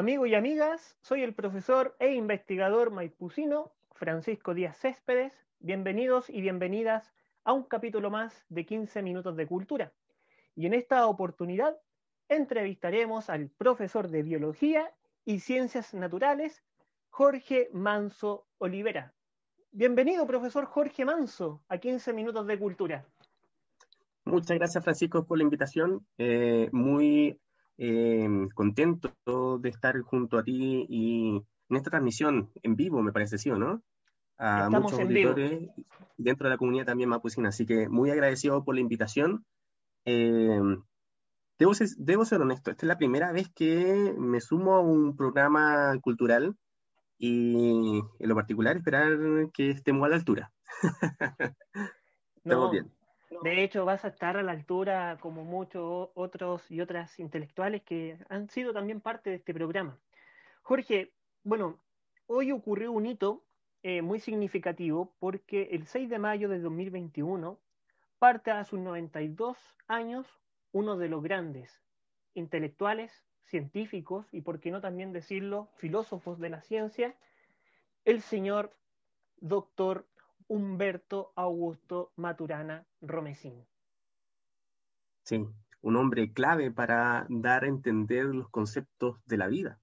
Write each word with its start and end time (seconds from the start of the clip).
Amigos 0.00 0.28
y 0.28 0.34
amigas, 0.34 0.96
soy 1.02 1.22
el 1.22 1.34
profesor 1.34 1.94
e 1.98 2.14
investigador 2.14 2.90
maipucino 2.90 3.70
Francisco 3.92 4.54
Díaz 4.54 4.78
Céspedes. 4.78 5.34
Bienvenidos 5.58 6.30
y 6.30 6.40
bienvenidas 6.40 7.12
a 7.44 7.52
un 7.52 7.64
capítulo 7.64 8.08
más 8.08 8.46
de 8.48 8.64
15 8.64 9.02
minutos 9.02 9.36
de 9.36 9.46
cultura. 9.46 9.92
Y 10.56 10.64
en 10.64 10.72
esta 10.72 11.06
oportunidad 11.06 11.76
entrevistaremos 12.30 13.28
al 13.28 13.50
profesor 13.50 14.08
de 14.08 14.22
biología 14.22 14.90
y 15.26 15.40
ciencias 15.40 15.92
naturales, 15.92 16.62
Jorge 17.10 17.68
Manso 17.74 18.46
Olivera. 18.56 19.12
Bienvenido, 19.70 20.26
profesor 20.26 20.64
Jorge 20.64 21.04
Manso, 21.04 21.62
a 21.68 21.76
15 21.76 22.14
minutos 22.14 22.46
de 22.46 22.58
cultura. 22.58 23.04
Muchas 24.24 24.56
gracias, 24.56 24.82
Francisco, 24.82 25.26
por 25.26 25.36
la 25.36 25.44
invitación. 25.44 26.06
Eh, 26.16 26.70
muy 26.72 27.38
eh, 27.82 28.28
contento 28.54 29.10
de 29.58 29.70
estar 29.70 29.98
junto 30.02 30.36
a 30.36 30.44
ti 30.44 30.84
y 30.86 31.42
en 31.70 31.76
esta 31.76 31.88
transmisión 31.88 32.50
en 32.62 32.76
vivo, 32.76 33.00
me 33.00 33.10
parece, 33.10 33.38
¿sí 33.38 33.48
o 33.50 33.56
no? 33.56 33.82
A 34.36 34.68
muchos 34.68 35.00
auditores 35.00 35.70
dentro 36.18 36.46
de 36.46 36.50
la 36.50 36.58
comunidad 36.58 36.84
también 36.84 37.08
mapucina. 37.08 37.48
Así 37.48 37.64
que 37.64 37.88
muy 37.88 38.10
agradecido 38.10 38.64
por 38.64 38.74
la 38.74 38.82
invitación. 38.82 39.46
Eh, 40.04 40.60
debo, 41.58 41.72
ser, 41.72 41.88
debo 41.96 42.26
ser 42.26 42.42
honesto, 42.42 42.70
esta 42.70 42.84
es 42.84 42.88
la 42.88 42.98
primera 42.98 43.32
vez 43.32 43.48
que 43.54 44.14
me 44.18 44.42
sumo 44.42 44.74
a 44.74 44.80
un 44.80 45.16
programa 45.16 45.98
cultural 46.02 46.56
y 47.16 48.02
en 48.18 48.28
lo 48.28 48.34
particular 48.34 48.76
esperar 48.76 49.18
que 49.54 49.70
estemos 49.70 50.04
a 50.04 50.10
la 50.10 50.16
altura. 50.16 50.52
Estamos 52.44 52.70
bien. 52.72 52.92
De 53.42 53.62
hecho, 53.62 53.84
vas 53.84 54.04
a 54.04 54.08
estar 54.08 54.36
a 54.36 54.42
la 54.42 54.52
altura 54.52 55.16
como 55.20 55.44
muchos 55.44 56.10
otros 56.14 56.68
y 56.70 56.80
otras 56.80 57.18
intelectuales 57.20 57.82
que 57.82 58.18
han 58.28 58.48
sido 58.50 58.72
también 58.72 59.00
parte 59.00 59.30
de 59.30 59.36
este 59.36 59.54
programa. 59.54 59.98
Jorge, 60.62 61.12
bueno, 61.44 61.78
hoy 62.26 62.50
ocurrió 62.52 62.92
un 62.92 63.06
hito 63.06 63.44
eh, 63.82 64.02
muy 64.02 64.20
significativo 64.20 65.14
porque 65.20 65.68
el 65.72 65.86
6 65.86 66.10
de 66.10 66.18
mayo 66.18 66.48
de 66.48 66.58
2021 66.58 67.58
parte 68.18 68.50
a 68.50 68.64
sus 68.64 68.80
92 68.80 69.56
años 69.86 70.26
uno 70.72 70.96
de 70.96 71.08
los 71.08 71.22
grandes 71.22 71.80
intelectuales, 72.34 73.24
científicos 73.44 74.26
y, 74.32 74.42
por 74.42 74.60
qué 74.60 74.70
no 74.70 74.80
también 74.80 75.12
decirlo, 75.12 75.68
filósofos 75.76 76.38
de 76.38 76.50
la 76.50 76.62
ciencia, 76.62 77.16
el 78.04 78.20
señor 78.20 78.76
doctor 79.40 80.06
Humberto 80.50 81.32
Augusto 81.36 82.10
Maturana 82.16 82.84
Romesín. 83.00 83.68
Sí, 85.22 85.46
un 85.80 85.96
hombre 85.96 86.32
clave 86.32 86.72
para 86.72 87.24
dar 87.28 87.62
a 87.62 87.68
entender 87.68 88.24
los 88.24 88.48
conceptos 88.48 89.20
de 89.26 89.36
la 89.36 89.46
vida 89.46 89.78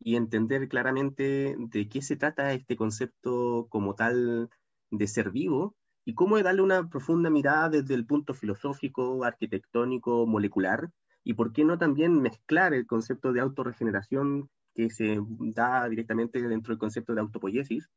y 0.00 0.16
entender 0.16 0.66
claramente 0.70 1.56
de 1.58 1.88
qué 1.90 2.00
se 2.00 2.16
trata 2.16 2.54
este 2.54 2.74
concepto 2.74 3.66
como 3.68 3.96
tal 3.96 4.48
de 4.90 5.06
ser 5.06 5.30
vivo 5.30 5.76
y 6.06 6.14
cómo 6.14 6.42
darle 6.42 6.62
una 6.62 6.88
profunda 6.88 7.28
mirada 7.28 7.68
desde 7.68 7.92
el 7.92 8.06
punto 8.06 8.32
filosófico, 8.32 9.24
arquitectónico, 9.24 10.26
molecular, 10.26 10.90
y 11.22 11.34
por 11.34 11.52
qué 11.52 11.66
no 11.66 11.76
también 11.76 12.22
mezclar 12.22 12.72
el 12.72 12.86
concepto 12.86 13.34
de 13.34 13.40
autorregeneración 13.40 14.48
que 14.74 14.88
se 14.88 15.20
da 15.54 15.86
directamente 15.86 16.40
dentro 16.40 16.72
del 16.72 16.78
concepto 16.78 17.14
de 17.14 17.20
autopoiesis 17.20 17.90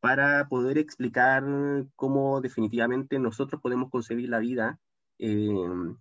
para 0.00 0.48
poder 0.48 0.78
explicar 0.78 1.44
cómo 1.94 2.40
definitivamente 2.40 3.18
nosotros 3.18 3.60
podemos 3.60 3.90
concebir 3.90 4.28
la 4.28 4.38
vida 4.38 4.78
eh, 5.18 5.94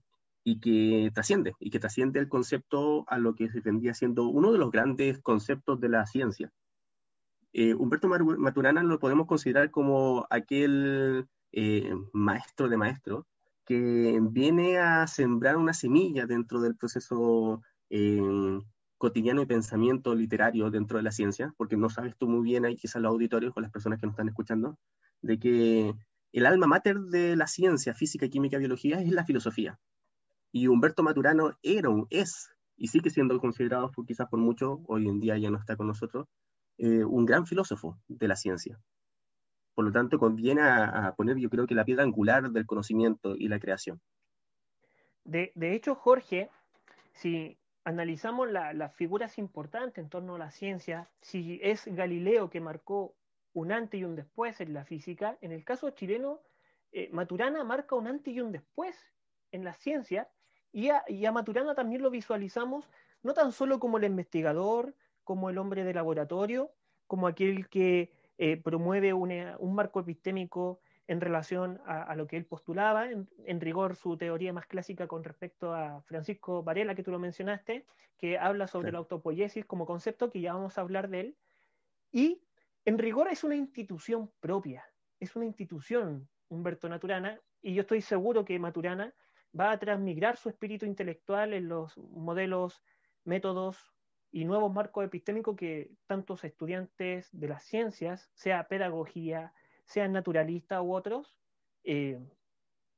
y 0.43 0.59
que 0.59 1.11
trasciende, 1.13 1.53
y 1.59 1.69
que 1.69 1.79
trasciende 1.79 2.19
el 2.19 2.29
concepto 2.29 3.05
a 3.07 3.17
lo 3.17 3.35
que 3.35 3.49
se 3.49 3.59
vendría 3.59 3.93
siendo 3.93 4.27
uno 4.27 4.51
de 4.51 4.57
los 4.57 4.71
grandes 4.71 5.19
conceptos 5.19 5.79
de 5.81 5.89
la 5.89 6.05
ciencia. 6.05 6.51
Eh, 7.51 7.73
Humberto 7.73 8.07
Maturana 8.07 8.83
lo 8.83 8.99
podemos 8.99 9.27
considerar 9.27 9.69
como 9.69 10.25
aquel 10.29 11.27
eh, 11.51 11.93
maestro 12.13 12.69
de 12.69 12.77
maestros 12.77 13.25
que 13.65 14.19
viene 14.21 14.77
a 14.79 15.05
sembrar 15.07 15.57
una 15.57 15.73
semilla 15.73 16.25
dentro 16.25 16.61
del 16.61 16.75
proceso 16.75 17.61
cotidiano 18.99 19.41
y 19.41 19.45
pensamiento 19.45 20.13
literario 20.13 20.69
dentro 20.69 20.97
de 20.97 21.03
la 21.03 21.11
ciencia, 21.11 21.53
porque 21.57 21.77
no 21.77 21.89
sabes 21.89 22.15
tú 22.17 22.27
muy 22.27 22.43
bien 22.43 22.65
ahí 22.65 22.75
quizás 22.75 23.01
los 23.01 23.11
auditorios 23.11 23.53
o 23.55 23.61
las 23.61 23.71
personas 23.71 23.99
que 23.99 24.05
nos 24.05 24.13
están 24.13 24.27
escuchando, 24.27 24.77
de 25.21 25.39
que 25.39 25.93
el 26.33 26.45
alma 26.45 26.67
mater 26.67 26.99
de 26.99 27.35
la 27.35 27.47
ciencia, 27.47 27.93
física, 27.93 28.27
química, 28.27 28.57
biología 28.57 29.01
es 29.01 29.11
la 29.11 29.25
filosofía. 29.25 29.79
Y 30.51 30.67
Humberto 30.67 31.01
Maturano 31.01 31.57
era 31.63 31.89
un, 31.89 32.07
es, 32.09 32.49
y 32.75 32.89
sigue 32.89 33.09
siendo 33.09 33.39
considerado 33.39 33.89
quizás 34.05 34.27
por 34.29 34.39
muchos, 34.39 34.79
hoy 34.85 35.07
en 35.07 35.21
día 35.21 35.37
ya 35.37 35.49
no 35.49 35.57
está 35.57 35.77
con 35.77 35.87
nosotros, 35.87 36.27
eh, 36.77 37.05
un 37.05 37.25
gran 37.25 37.47
filósofo 37.47 37.97
de 38.07 38.27
la 38.27 38.35
ciencia. 38.35 38.79
Por 39.75 39.85
lo 39.85 39.91
tanto, 39.93 40.19
conviene 40.19 40.61
a, 40.61 41.13
poner, 41.15 41.37
yo 41.37 41.49
creo 41.49 41.67
que 41.67 41.75
la 41.75 41.85
piedra 41.85 42.03
angular 42.03 42.51
del 42.51 42.65
conocimiento 42.65 43.37
y 43.37 43.47
la 43.47 43.59
creación. 43.59 44.01
De, 45.23 45.53
de 45.55 45.73
hecho, 45.73 45.95
Jorge, 45.95 46.49
si 47.13 47.58
analizamos 47.83 48.51
las 48.51 48.93
figuras 48.93 49.37
importantes 49.37 50.03
en 50.03 50.09
torno 50.09 50.35
a 50.35 50.39
la 50.39 50.51
ciencia, 50.51 51.09
si 51.21 51.59
es 51.63 51.85
Galileo 51.87 52.49
que 52.49 52.61
marcó 52.61 53.15
un 53.53 53.71
antes 53.71 53.99
y 53.99 54.03
un 54.03 54.15
después 54.15 54.61
en 54.61 54.73
la 54.73 54.85
física, 54.85 55.37
en 55.41 55.51
el 55.51 55.63
caso 55.63 55.89
chileno, 55.91 56.41
eh, 56.91 57.09
Maturana 57.11 57.63
marca 57.63 57.95
un 57.95 58.07
antes 58.07 58.33
y 58.33 58.41
un 58.41 58.51
después 58.51 58.95
en 59.51 59.63
la 59.63 59.73
ciencia, 59.73 60.29
y 60.71 60.89
a, 60.89 61.31
Maturana 61.31 61.73
también 61.73 62.03
lo 62.03 62.11
visualizamos 62.11 62.89
no 63.23 63.33
tan 63.33 63.51
solo 63.51 63.79
como 63.79 63.97
el 63.97 64.03
investigador, 64.03 64.93
como 65.23 65.49
el 65.49 65.57
hombre 65.57 65.83
de 65.83 65.93
laboratorio, 65.93 66.71
como 67.07 67.27
aquel 67.27 67.67
que 67.69 68.11
eh, 68.37 68.57
promueve 68.57 69.13
un 69.13 69.75
marco 69.75 69.99
epistémico 69.99 70.79
en 71.09 71.21
relación 71.21 71.81
a, 71.87 72.15
lo 72.15 72.27
que 72.27 72.37
él 72.37 72.45
postulaba, 72.45 73.09
en, 73.09 73.61
rigor 73.61 73.95
su 73.95 74.15
teoría 74.15 74.53
más 74.53 74.67
clásica 74.67 75.07
con 75.07 75.23
respecto 75.23 75.73
a 75.73 76.03
Francisco 76.03 76.61
Varela, 76.61 76.93
que 76.93 77.01
tú 77.01 77.09
lo 77.09 77.17
mencionaste, 77.17 77.83
que 78.19 78.37
habla 78.37 78.67
sobre 78.67 78.91
la 78.91 78.99
autopoiesis 78.99 79.65
como 79.65 79.87
concepto, 79.87 80.29
que 80.29 80.39
ya 80.39 80.53
vamos 80.53 80.77
a 80.77 80.81
hablar 80.81 81.09
de 81.09 81.19
él, 81.21 81.37
y 82.11 82.43
en 82.85 82.99
rigor 82.99 83.27
es 83.27 83.43
una 83.43 83.55
institución 83.55 84.31
propia, 84.39 84.85
es 85.19 85.35
una 85.35 85.45
institución, 85.45 86.29
Humberto 86.47 86.87
Maturana, 86.87 87.41
y 87.63 87.73
yo 87.73 87.81
estoy 87.81 88.01
seguro 88.01 88.45
que 88.45 88.59
Maturana 88.59 89.11
va 89.59 89.71
a 89.71 89.79
transmigrar 89.79 90.37
su 90.37 90.49
espíritu 90.49 90.85
intelectual 90.85 91.55
en 91.55 91.69
los 91.69 91.97
modelos, 91.97 92.83
métodos 93.23 93.95
y 94.31 94.45
nuevos 94.45 94.71
marcos 94.71 95.05
epistémicos 95.05 95.55
que 95.55 95.89
tantos 96.05 96.43
estudiantes 96.43 97.29
de 97.31 97.47
las 97.47 97.63
ciencias, 97.63 98.29
sea 98.35 98.67
pedagogía, 98.67 99.53
sean 99.89 100.13
naturalistas 100.13 100.81
u 100.81 100.93
otros, 100.93 101.35
eh, 101.83 102.19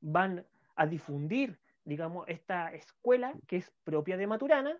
van 0.00 0.44
a 0.76 0.86
difundir, 0.86 1.58
digamos, 1.84 2.28
esta 2.28 2.72
escuela 2.74 3.32
que 3.46 3.56
es 3.56 3.72
propia 3.82 4.18
de 4.18 4.26
Maturana, 4.26 4.78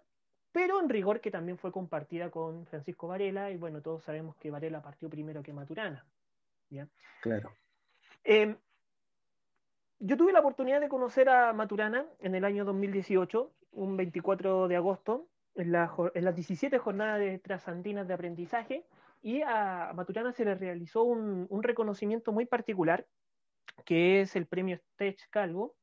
pero 0.52 0.78
en 0.80 0.90
rigor 0.90 1.22
que 1.22 1.30
también 1.30 1.56
fue 1.56 1.72
compartida 1.72 2.30
con 2.30 2.66
Francisco 2.66 3.08
Varela, 3.08 3.50
y 3.50 3.56
bueno, 3.56 3.80
todos 3.80 4.04
sabemos 4.04 4.36
que 4.36 4.50
Varela 4.50 4.82
partió 4.82 5.08
primero 5.08 5.42
que 5.42 5.54
Maturana. 5.54 6.06
¿ya? 6.68 6.86
Claro. 7.22 7.50
Em, 8.24 8.58
yo 9.98 10.16
tuve 10.18 10.32
la 10.32 10.40
oportunidad 10.40 10.82
de 10.82 10.90
conocer 10.90 11.30
a 11.30 11.54
Maturana 11.54 12.04
en 12.18 12.34
el 12.34 12.44
año 12.44 12.66
2018, 12.66 13.50
un 13.72 13.96
24 13.96 14.68
de 14.68 14.76
agosto, 14.76 15.28
en, 15.54 15.72
las 15.72 16.36
17 16.36 16.78
jornadas 16.78 17.20
de 17.20 17.38
trasandinas 17.38 18.06
de 18.06 18.14
aprendizaje, 18.14 18.84
y 19.22 19.40
a 19.42 19.92
Maturana 19.94 20.32
se 20.32 20.44
le 20.44 20.56
realizó 20.56 21.04
un, 21.04 21.62
reconocimiento 21.62 22.32
muy 22.32 22.44
particular, 22.44 23.06
que 23.86 24.20
es 24.20 24.36
el 24.36 24.46
premio 24.46 24.76
Stech 24.76 25.28
Calvo, 25.30 25.76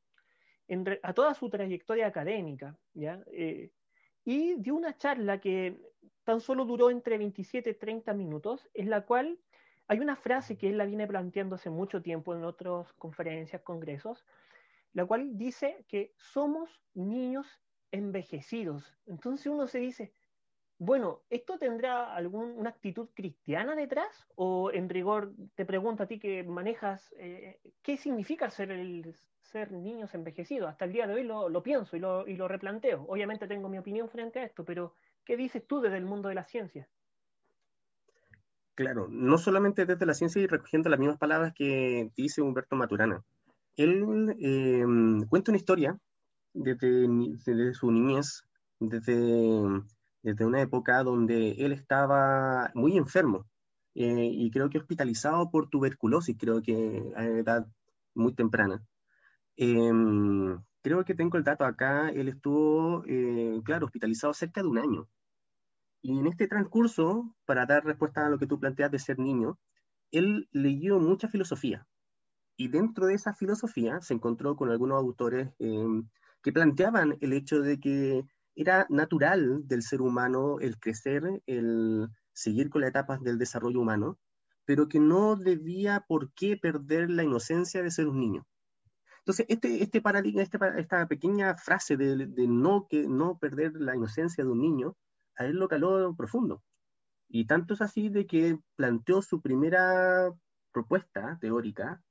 a 1.01 1.13
toda 1.13 1.33
su 1.33 1.49
trayectoria 1.49 2.05
académica, 2.05 2.77
¿ya? 2.93 3.23
Eh, 3.31 3.71
y 4.25 4.55
dio 4.55 4.75
una 4.75 4.95
charla 4.95 5.39
que 5.39 5.79
tan 6.23 6.41
solo 6.41 6.65
duró 6.65 6.91
entre 6.91 7.17
27 7.17 7.71
y 7.71 7.73
30 7.73 8.13
minutos, 8.13 8.69
en 8.75 8.89
la 8.89 9.05
cual 9.05 9.39
hay 9.87 9.99
una 9.99 10.15
frase 10.15 10.57
que 10.57 10.69
él 10.69 10.77
la 10.77 10.85
viene 10.85 11.07
planteando 11.07 11.55
hace 11.55 11.71
mucho 11.71 12.03
tiempo 12.03 12.35
en 12.35 12.43
otras 12.43 12.93
conferencias, 12.93 13.63
congresos, 13.63 14.23
la 14.93 15.05
cual 15.05 15.37
dice 15.37 15.85
que 15.87 16.13
somos 16.17 16.69
niños 16.93 17.47
envejecidos. 17.91 18.95
Entonces 19.07 19.47
uno 19.47 19.65
se 19.65 19.79
dice, 19.79 20.13
bueno, 20.79 21.23
¿esto 21.29 21.59
tendrá 21.59 22.15
alguna 22.15 22.69
actitud 22.69 23.09
cristiana 23.13 23.75
detrás? 23.75 24.25
O 24.35 24.71
en 24.71 24.87
rigor, 24.87 25.33
te 25.55 25.65
pregunto 25.65 26.03
a 26.03 26.07
ti 26.07 26.19
que 26.19 26.41
manejas, 26.43 27.13
eh, 27.17 27.59
¿qué 27.83 27.97
significa 27.97 28.49
ser, 28.49 28.71
el, 28.71 29.13
ser 29.41 29.73
niños 29.73 30.13
envejecidos? 30.15 30.69
Hasta 30.69 30.85
el 30.85 30.93
día 30.93 31.05
de 31.05 31.15
hoy 31.15 31.23
lo, 31.23 31.63
pienso 31.63 31.97
y 31.97 31.99
lo, 31.99 32.25
y 32.25 32.37
lo, 32.37 32.47
replanteo. 32.47 33.03
Obviamente 33.09 33.45
tengo 33.45 33.67
mi 33.67 33.77
opinión 33.77 34.09
frente 34.09 34.39
a 34.39 34.45
esto, 34.45 34.63
pero 34.63 34.93
¿qué 35.25 35.35
dices 35.35 35.67
tú 35.67 35.81
desde 35.81 35.97
el 35.97 36.05
mundo 36.05 36.29
de 36.29 36.35
la 36.35 36.45
ciencia? 36.45 36.87
Claro, 38.73 39.09
no 39.09 39.37
solamente 39.37 39.85
desde 39.85 40.05
la 40.05 40.13
ciencia 40.13 40.41
y 40.41 40.47
recogiendo 40.47 40.89
las 40.89 40.99
mismas 40.99 41.17
palabras 41.17 41.53
que 41.53 42.09
dice 42.15 42.41
Humberto 42.41 42.77
Maturana. 42.77 43.21
Él 43.75 44.33
em, 44.39 45.27
cuenta 45.27 45.51
una 45.51 45.57
historia 45.57 45.99
desde, 46.53 47.05
desde 47.45 47.73
su 47.73 47.91
niñez, 47.91 48.43
desde 48.79 49.83
desde 50.21 50.45
una 50.45 50.61
época 50.61 51.03
donde 51.03 51.51
él 51.51 51.71
estaba 51.71 52.71
muy 52.73 52.97
enfermo 52.97 53.45
eh, 53.95 54.29
y 54.31 54.51
creo 54.51 54.69
que 54.69 54.77
hospitalizado 54.77 55.49
por 55.51 55.69
tuberculosis, 55.69 56.37
creo 56.37 56.61
que 56.61 57.11
a 57.15 57.25
edad 57.25 57.67
muy 58.13 58.33
temprana. 58.33 58.83
Em, 59.57 60.57
creo 60.81 61.03
que 61.05 61.15
tengo 61.15 61.37
el 61.37 61.43
dato 61.43 61.65
acá, 61.65 62.09
él 62.09 62.29
estuvo, 62.29 63.03
eh, 63.07 63.61
claro, 63.65 63.87
hospitalizado 63.87 64.33
cerca 64.33 64.61
de 64.61 64.67
un 64.69 64.77
año. 64.77 65.09
Y 66.01 66.17
en 66.19 66.27
este 66.27 66.47
transcurso, 66.47 67.35
para 67.45 67.65
dar 67.65 67.85
respuesta 67.85 68.25
a 68.25 68.29
lo 68.29 68.39
que 68.39 68.47
tú 68.47 68.59
planteas 68.59 68.91
de 68.91 68.99
ser 68.99 69.19
niño, 69.19 69.59
él 70.11 70.47
leyó 70.51 70.99
mucha 70.99 71.27
filosofía. 71.27 71.87
Y 72.57 72.69
dentro 72.69 73.07
de 73.07 73.15
esa 73.15 73.33
filosofía 73.33 74.01
se 74.01 74.13
encontró 74.13 74.55
con 74.55 74.69
algunos 74.69 74.97
autores 74.97 75.49
em, 75.59 76.09
que 76.43 76.53
planteaban 76.53 77.17
el 77.21 77.33
hecho 77.33 77.61
de 77.61 77.79
que 77.79 78.25
era 78.61 78.85
natural 78.89 79.65
del 79.67 79.83
ser 79.83 80.01
humano 80.01 80.59
el 80.59 80.77
crecer, 80.79 81.23
el 81.45 82.09
seguir 82.33 82.69
con 82.69 82.81
las 82.81 82.89
etapas 82.89 83.21
del 83.21 83.37
desarrollo 83.37 83.79
humano, 83.79 84.19
pero 84.65 84.89
que 84.89 84.99
no 84.99 85.37
debía 85.37 86.03
por 86.07 86.33
qué 86.33 86.57
perder 86.57 87.09
la 87.09 87.23
inocencia 87.23 87.81
de 87.81 87.89
ser 87.89 88.07
un 88.07 88.19
niño. 88.19 88.45
Entonces, 89.19 89.45
este, 89.47 89.81
este 89.81 90.01
paradigma, 90.01 90.41
este 90.41 90.57
esta 90.77 91.07
pequeña 91.07 91.55
frase 91.55 91.95
de, 91.95 92.27
no, 92.49 92.85
que, 92.89 93.07
no 93.07 93.37
perder 93.37 93.73
la 93.75 93.95
inocencia 93.95 94.43
de 94.43 94.49
un 94.49 94.59
niño, 94.59 94.97
a 95.37 95.45
él 95.45 95.55
lo 95.55 95.69
caló 95.69 96.13
profundo. 96.15 96.61
Y 97.29 97.45
tanto 97.45 97.75
es 97.75 97.81
así 97.81 98.09
de 98.09 98.27
que 98.27 98.59
planteó 98.75 99.21
su 99.21 99.41
primera 99.41 100.33
propuesta 100.73 101.37
teórica, 101.39 102.01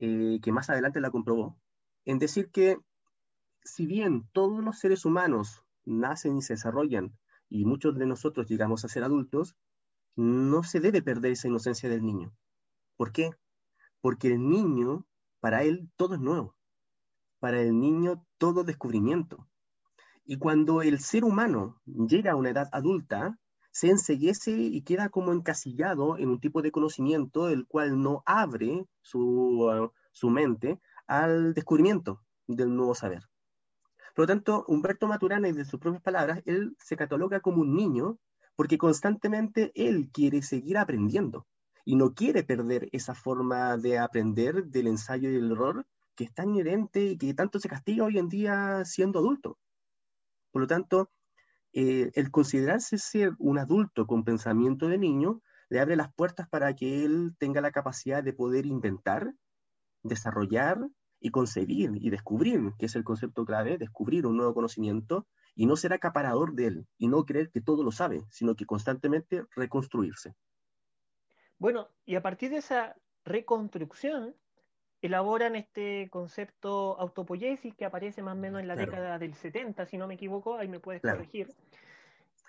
eh, 0.00 0.40
que 0.42 0.50
más 0.52 0.70
adelante 0.70 1.00
la 1.00 1.12
comprobó, 1.12 1.56
en 2.04 2.18
decir 2.18 2.50
que 2.50 2.78
si 3.62 3.86
bien 3.86 4.28
todos 4.32 4.62
los 4.64 4.78
seres 4.78 5.04
humanos 5.04 5.64
nacen 5.84 6.36
y 6.36 6.42
se 6.42 6.54
desarrollan, 6.54 7.16
y 7.48 7.64
muchos 7.64 7.96
de 7.96 8.06
nosotros 8.06 8.46
llegamos 8.48 8.84
a 8.84 8.88
ser 8.88 9.04
adultos, 9.04 9.56
no 10.16 10.62
se 10.62 10.80
debe 10.80 11.02
perder 11.02 11.32
esa 11.32 11.48
inocencia 11.48 11.88
del 11.88 12.04
niño. 12.04 12.32
¿Por 12.96 13.12
qué? 13.12 13.30
Porque 14.00 14.28
el 14.28 14.48
niño, 14.48 15.06
para 15.40 15.62
él, 15.62 15.90
todo 15.96 16.14
es 16.14 16.20
nuevo. 16.20 16.56
Para 17.40 17.60
el 17.60 17.78
niño, 17.78 18.24
todo 18.38 18.64
descubrimiento. 18.64 19.48
Y 20.24 20.38
cuando 20.38 20.82
el 20.82 21.00
ser 21.00 21.24
humano 21.24 21.80
llega 21.84 22.32
a 22.32 22.36
una 22.36 22.50
edad 22.50 22.68
adulta, 22.72 23.38
se 23.70 23.90
enseguece 23.90 24.52
y 24.52 24.82
queda 24.82 25.08
como 25.08 25.32
encasillado 25.32 26.16
en 26.16 26.28
un 26.28 26.40
tipo 26.40 26.62
de 26.62 26.70
conocimiento 26.70 27.48
el 27.48 27.66
cual 27.66 28.00
no 28.00 28.22
abre 28.24 28.86
su, 29.02 29.90
su 30.12 30.30
mente 30.30 30.80
al 31.08 31.54
descubrimiento 31.54 32.22
del 32.46 32.74
nuevo 32.74 32.94
saber. 32.94 33.28
Por 34.14 34.22
lo 34.22 34.26
tanto, 34.28 34.64
Humberto 34.68 35.08
Maturana, 35.08 35.50
de 35.50 35.64
sus 35.64 35.80
propias 35.80 36.02
palabras, 36.02 36.40
él 36.46 36.76
se 36.78 36.96
cataloga 36.96 37.40
como 37.40 37.62
un 37.62 37.74
niño 37.74 38.18
porque 38.54 38.78
constantemente 38.78 39.72
él 39.74 40.10
quiere 40.12 40.40
seguir 40.42 40.78
aprendiendo 40.78 41.46
y 41.84 41.96
no 41.96 42.14
quiere 42.14 42.44
perder 42.44 42.88
esa 42.92 43.14
forma 43.14 43.76
de 43.76 43.98
aprender 43.98 44.66
del 44.66 44.86
ensayo 44.86 45.30
y 45.30 45.34
el 45.34 45.50
error 45.50 45.84
que 46.14 46.24
es 46.24 46.32
tan 46.32 46.50
inherente 46.50 47.04
y 47.04 47.18
que 47.18 47.34
tanto 47.34 47.58
se 47.58 47.68
castiga 47.68 48.04
hoy 48.04 48.18
en 48.18 48.28
día 48.28 48.84
siendo 48.84 49.18
adulto. 49.18 49.58
Por 50.52 50.62
lo 50.62 50.68
tanto, 50.68 51.10
eh, 51.72 52.12
el 52.14 52.30
considerarse 52.30 52.98
ser 52.98 53.32
un 53.38 53.58
adulto 53.58 54.06
con 54.06 54.22
pensamiento 54.22 54.86
de 54.86 54.98
niño 54.98 55.42
le 55.68 55.80
abre 55.80 55.96
las 55.96 56.14
puertas 56.14 56.48
para 56.48 56.72
que 56.76 57.04
él 57.04 57.34
tenga 57.38 57.60
la 57.60 57.72
capacidad 57.72 58.22
de 58.22 58.32
poder 58.32 58.64
inventar, 58.64 59.34
desarrollar 60.04 60.88
y 61.24 61.30
concebir 61.30 61.92
y 61.94 62.10
descubrir, 62.10 62.74
que 62.78 62.84
es 62.84 62.94
el 62.96 63.02
concepto 63.02 63.46
clave, 63.46 63.78
descubrir 63.78 64.26
un 64.26 64.36
nuevo 64.36 64.52
conocimiento 64.52 65.26
y 65.54 65.64
no 65.64 65.74
ser 65.74 65.94
acaparador 65.94 66.52
de 66.52 66.66
él 66.66 66.86
y 66.98 67.08
no 67.08 67.24
creer 67.24 67.50
que 67.50 67.62
todo 67.62 67.82
lo 67.82 67.92
sabe, 67.92 68.26
sino 68.28 68.54
que 68.54 68.66
constantemente 68.66 69.42
reconstruirse. 69.56 70.34
Bueno, 71.58 71.88
y 72.04 72.16
a 72.16 72.22
partir 72.22 72.50
de 72.50 72.58
esa 72.58 72.94
reconstrucción, 73.24 74.34
elaboran 75.00 75.56
este 75.56 76.10
concepto 76.10 77.00
autopoiesis 77.00 77.74
que 77.74 77.86
aparece 77.86 78.20
más 78.20 78.36
o 78.36 78.40
menos 78.40 78.60
en 78.60 78.68
la 78.68 78.76
década 78.76 79.18
del 79.18 79.32
70, 79.32 79.86
si 79.86 79.96
no 79.96 80.06
me 80.06 80.14
equivoco, 80.14 80.58
ahí 80.58 80.68
me 80.68 80.78
puedes 80.78 81.00
corregir. 81.00 81.48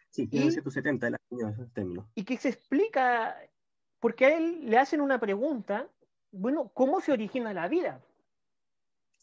Sí, 0.10 0.28
1970 0.30 1.08
el 1.08 1.16
año 1.32 1.70
término. 1.74 2.10
Y 2.14 2.26
que 2.26 2.36
se 2.36 2.50
explica, 2.50 3.38
porque 4.02 4.26
a 4.26 4.38
él 4.38 4.70
le 4.70 4.78
hacen 4.78 5.00
una 5.00 5.18
pregunta, 5.18 5.88
bueno, 6.34 6.72
¿cómo 6.74 7.00
se 7.00 7.14
origina 7.14 7.54
la 7.54 7.70
vida? 7.70 8.02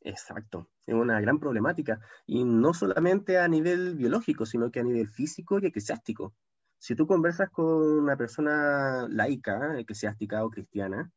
Exacto, 0.05 0.69
es 0.87 0.95
una 0.95 1.21
gran 1.21 1.39
problemática, 1.39 2.01
y 2.27 2.45
no 2.45 2.75
solamente 2.75 3.39
a 3.39 3.47
nivel 3.47 3.95
biológico, 3.95 4.47
sino 4.47 4.71
que 4.71 4.81
a 4.81 4.83
nivel 4.83 5.09
físico 5.09 5.61
y 5.61 5.67
eclesiástico. 5.67 6.35
Si 6.79 6.97
tú 6.97 7.07
conversas 7.07 7.51
con 7.51 7.67
una 7.67 8.17
persona 8.17 9.07
laica, 9.09 9.79
eclesiástica 9.79 10.45
o 10.45 10.51
cristiana, 10.51 11.13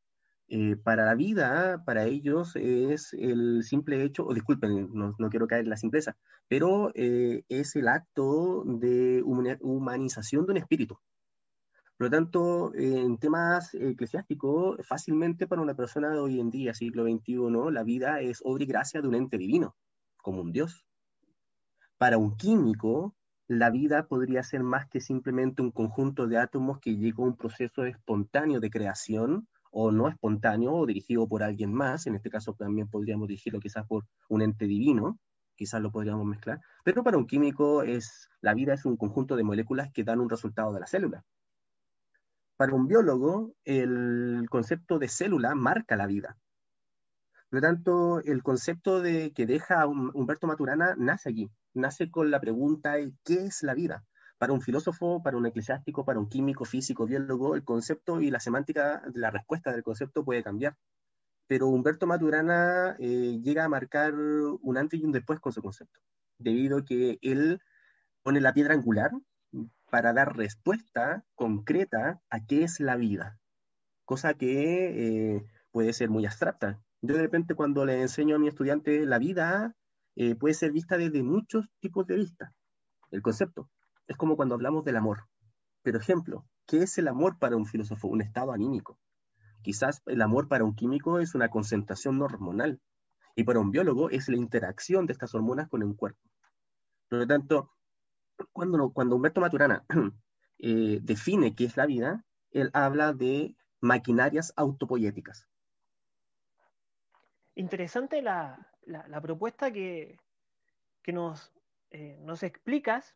eh, 0.48 0.76
para 0.76 1.06
la 1.06 1.16
vida, 1.16 1.84
para 1.86 2.06
ellos, 2.06 2.56
es 2.56 3.14
el 3.14 3.64
simple 3.64 4.04
hecho, 4.04 4.26
o 4.26 4.34
disculpen, 4.36 4.90
no, 4.94 5.16
quiero 5.32 5.48
caer 5.48 5.64
en 5.64 5.72
la 5.72 5.78
simpleza, 5.78 6.16
pero 6.48 6.92
eh, 6.94 7.44
es 7.50 7.76
el 7.76 7.88
acto 7.88 8.64
de 8.66 9.24
humanización 9.24 10.46
de 10.46 10.52
un 10.52 10.58
espíritu. 10.58 11.00
Por 11.98 12.08
lo 12.08 12.12
tanto, 12.12 12.76
en 12.76 13.18
temas 13.18 13.74
eclesiásticos, 13.74 14.86
fácilmente 14.86 15.48
para 15.48 15.62
una 15.62 15.76
persona 15.76 16.10
de 16.10 16.20
hoy 16.20 16.42
en 16.42 16.50
día, 16.50 16.74
siglo 16.74 17.06
XXI, 17.06 17.72
la 17.72 17.84
vida 17.84 18.20
es 18.20 18.42
obra 18.44 18.66
y 18.66 18.68
gracia 18.68 19.02
de 19.02 19.08
un 19.08 19.16
ente 19.16 19.38
divino, 19.38 19.78
como 20.18 20.42
un 20.42 20.52
Dios. 20.52 20.86
Para 21.98 22.18
un 22.18 22.36
químico, 22.36 23.16
la 23.48 23.70
vida 23.70 24.08
podría 24.08 24.44
ser 24.44 24.62
más 24.62 24.90
que 24.90 25.00
simplemente 25.00 25.62
un 25.62 25.72
conjunto 25.72 26.28
de 26.28 26.38
átomos 26.38 26.80
que 26.80 26.98
llegó 26.98 27.24
a 27.24 27.28
un 27.28 27.38
proceso 27.38 27.86
espontáneo 27.86 28.60
de 28.60 28.70
creación 28.70 29.48
o 29.72 29.92
no 29.92 30.10
espontáneo 30.10 30.74
o 30.74 30.86
dirigido 30.86 31.30
por 31.30 31.44
alguien 31.44 31.74
más, 31.74 32.08
en 32.08 32.16
este 32.16 32.30
caso 32.30 32.56
también 32.56 32.90
podríamos 32.90 33.30
dirigirlo 33.30 33.62
quizás 33.62 33.86
por 33.88 34.04
un 34.28 34.42
ente 34.42 34.66
divino, 34.66 35.18
quizás 35.56 35.82
lo 35.82 35.92
podríamos 35.92 36.26
mezclar, 36.26 36.60
pero 36.84 37.04
para 37.04 37.18
un 37.18 37.26
químico 37.26 37.84
es, 37.84 38.30
la 38.42 38.54
vida 38.54 38.74
es 38.74 38.84
un 38.84 38.98
conjunto 38.98 39.38
de 39.38 39.44
moléculas 39.44 39.92
que 39.94 40.04
dan 40.04 40.20
un 40.20 40.30
resultado 40.30 40.74
de 40.74 40.82
la 40.82 40.88
célula. 40.88 41.24
Para 42.58 42.74
un 42.74 42.88
biólogo, 42.88 43.54
el 43.64 44.48
concepto 44.50 45.00
de 45.00 45.10
célula 45.10 45.56
marca 45.56 45.96
la 45.96 46.08
vida. 46.08 46.38
Por 47.50 47.60
lo 47.60 47.62
tanto, 47.62 48.20
el 48.22 48.44
concepto 48.44 49.02
de 49.02 49.34
que 49.34 49.46
deja 49.46 49.88
Humberto 49.88 50.48
Maturana 50.48 50.96
nace 50.98 51.30
allí, 51.30 51.52
nace 51.74 52.10
con 52.10 52.32
la 52.32 52.40
pregunta 52.40 52.96
¿qué 53.24 53.46
es 53.46 53.64
la 53.64 53.74
vida? 53.74 54.06
para 54.38 54.54
un 54.54 54.62
filósofo, 54.62 55.22
para 55.24 55.38
un 55.38 55.46
eclesiástico, 55.46 56.06
para 56.06 56.20
un 56.20 56.28
químico, 56.30 56.66
físico, 56.66 57.06
biólogo, 57.06 57.56
el 57.56 57.64
concepto 57.64 58.22
y 58.22 58.32
la 58.32 58.40
semántica 58.40 59.02
de 59.08 59.20
la 59.20 59.32
respuesta 59.32 59.72
del 59.72 59.84
concepto 59.84 60.26
puede 60.26 60.44
cambiar. 60.44 60.76
Pero 61.48 61.68
Humberto 61.68 62.08
Maturana 62.08 62.96
eh, 63.00 63.40
llega 63.42 63.66
a 63.66 63.70
marcar 63.70 64.14
un 64.14 64.78
antes 64.78 65.00
y 65.00 65.04
un 65.04 65.12
después 65.12 65.40
con 65.40 65.54
su 65.54 65.62
concepto, 65.62 66.00
debido 66.38 66.80
a 66.80 66.86
que 66.86 67.18
él 67.22 67.62
pone 68.24 68.42
la 68.42 68.54
piedra 68.54 68.74
angular 68.74 69.12
para 69.96 70.12
dar 70.12 70.36
respuesta 70.36 71.24
concreta 71.36 72.22
a 72.30 72.46
qué 72.46 72.64
es 72.64 72.82
la 72.82 72.98
vida, 72.98 73.40
cosa 74.04 74.34
que 74.34 75.36
eh, 75.38 75.46
puede 75.72 75.94
ser 75.94 76.10
muy 76.10 76.26
abstracta. 76.26 76.82
Yo 77.02 77.16
de 77.16 77.22
repente 77.22 77.56
cuando 77.56 77.86
le 77.86 78.02
enseño 78.02 78.36
a 78.36 78.40
mi 78.40 78.50
estudiante 78.50 79.06
la 79.06 79.20
vida, 79.20 79.74
eh, 80.18 80.36
puede 80.36 80.54
ser 80.54 80.74
vista 80.74 80.98
desde 80.98 81.24
muchos 81.24 81.70
tipos 81.80 82.06
de 82.08 82.18
vista, 82.18 82.52
el 83.10 83.22
concepto 83.22 83.70
es 84.06 84.18
como 84.18 84.36
cuando 84.36 84.56
hablamos 84.56 84.84
del 84.84 84.98
amor. 84.98 85.30
Pero 85.82 85.98
ejemplo, 85.98 86.46
¿qué 86.68 86.84
es 86.84 86.98
el 86.98 87.08
amor 87.08 87.40
para 87.40 87.56
un 87.56 87.66
filósofo? 87.66 88.10
Un 88.10 88.22
estado 88.22 88.52
anímico. 88.52 89.00
Quizás 89.62 90.02
el 90.08 90.22
amor 90.22 90.50
para 90.50 90.66
un 90.66 90.76
químico 90.76 91.20
es 91.20 91.36
una 91.36 91.48
concentración 91.48 92.22
hormonal 92.22 92.82
y 93.34 93.46
para 93.46 93.62
un 93.62 93.72
biólogo 93.72 94.10
es 94.10 94.28
la 94.28 94.36
interacción 94.36 95.06
de 95.06 95.14
estas 95.14 95.34
hormonas 95.36 95.70
con 95.70 95.84
el 95.84 95.96
cuerpo. 95.96 96.20
Por 97.08 97.20
lo 97.20 97.28
tanto, 97.28 97.72
cuando, 98.52 98.92
cuando 98.92 99.16
Humberto 99.16 99.42
Maturana 99.42 99.86
eh, 100.60 101.00
define 101.02 101.56
qué 101.56 101.66
es 101.66 101.78
la 101.78 101.86
vida, 101.86 102.26
él 102.52 102.70
habla 102.74 103.14
de 103.14 103.56
maquinarias 103.82 104.54
autopoyéticas. 104.56 105.48
Interesante 107.56 108.22
la, 108.22 108.68
propuesta 109.22 109.72
que, 109.72 110.18
que 111.02 111.14
nos, 111.14 111.54
eh, 111.92 112.18
nos 112.22 112.44
explicas, 112.44 113.16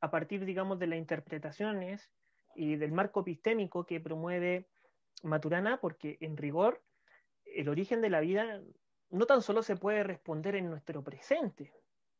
a 0.00 0.10
partir, 0.10 0.44
digamos, 0.44 0.78
de 0.78 0.86
las 0.86 0.98
interpretaciones 0.98 2.10
y 2.54 2.76
del 2.76 2.92
marco 2.92 3.20
epistémico 3.20 3.84
que 3.84 4.00
promueve 4.00 4.68
Maturana, 5.22 5.80
porque 5.80 6.16
en 6.20 6.36
rigor 6.36 6.82
el 7.44 7.68
origen 7.68 8.00
de 8.00 8.10
la 8.10 8.20
vida 8.20 8.62
no 9.10 9.26
tan 9.26 9.42
solo 9.42 9.62
se 9.62 9.76
puede 9.76 10.02
responder 10.02 10.56
en 10.56 10.70
nuestro 10.70 11.02
presente, 11.02 11.74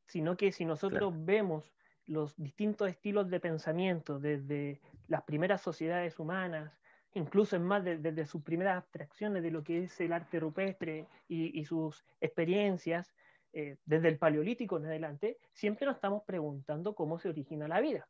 sino 0.06 0.36
que 0.36 0.52
si 0.52 0.64
nosotros 0.64 1.12
vemos 1.24 1.72
los 2.10 2.36
distintos 2.36 2.88
estilos 2.88 3.30
de 3.30 3.40
pensamiento 3.40 4.18
desde 4.18 4.80
las 5.08 5.22
primeras 5.22 5.62
sociedades 5.62 6.18
humanas, 6.18 6.78
incluso 7.14 7.56
en 7.56 7.62
más 7.62 7.84
desde 7.84 8.26
sus 8.26 8.42
primeras 8.42 8.78
abstracciones 8.78 9.42
de 9.42 9.50
lo 9.50 9.62
que 9.64 9.84
es 9.84 10.00
el 10.00 10.12
arte 10.12 10.38
rupestre 10.38 11.06
y 11.28 11.64
sus 11.64 12.04
experiencias, 12.20 13.12
eh, 13.52 13.78
desde 13.84 14.06
el 14.06 14.16
paleolítico 14.16 14.76
en 14.76 14.86
adelante, 14.86 15.36
siempre 15.52 15.84
nos 15.84 15.96
estamos 15.96 16.22
preguntando 16.22 16.94
cómo 16.94 17.18
se 17.18 17.28
origina 17.28 17.66
la 17.66 17.80
vida. 17.80 18.08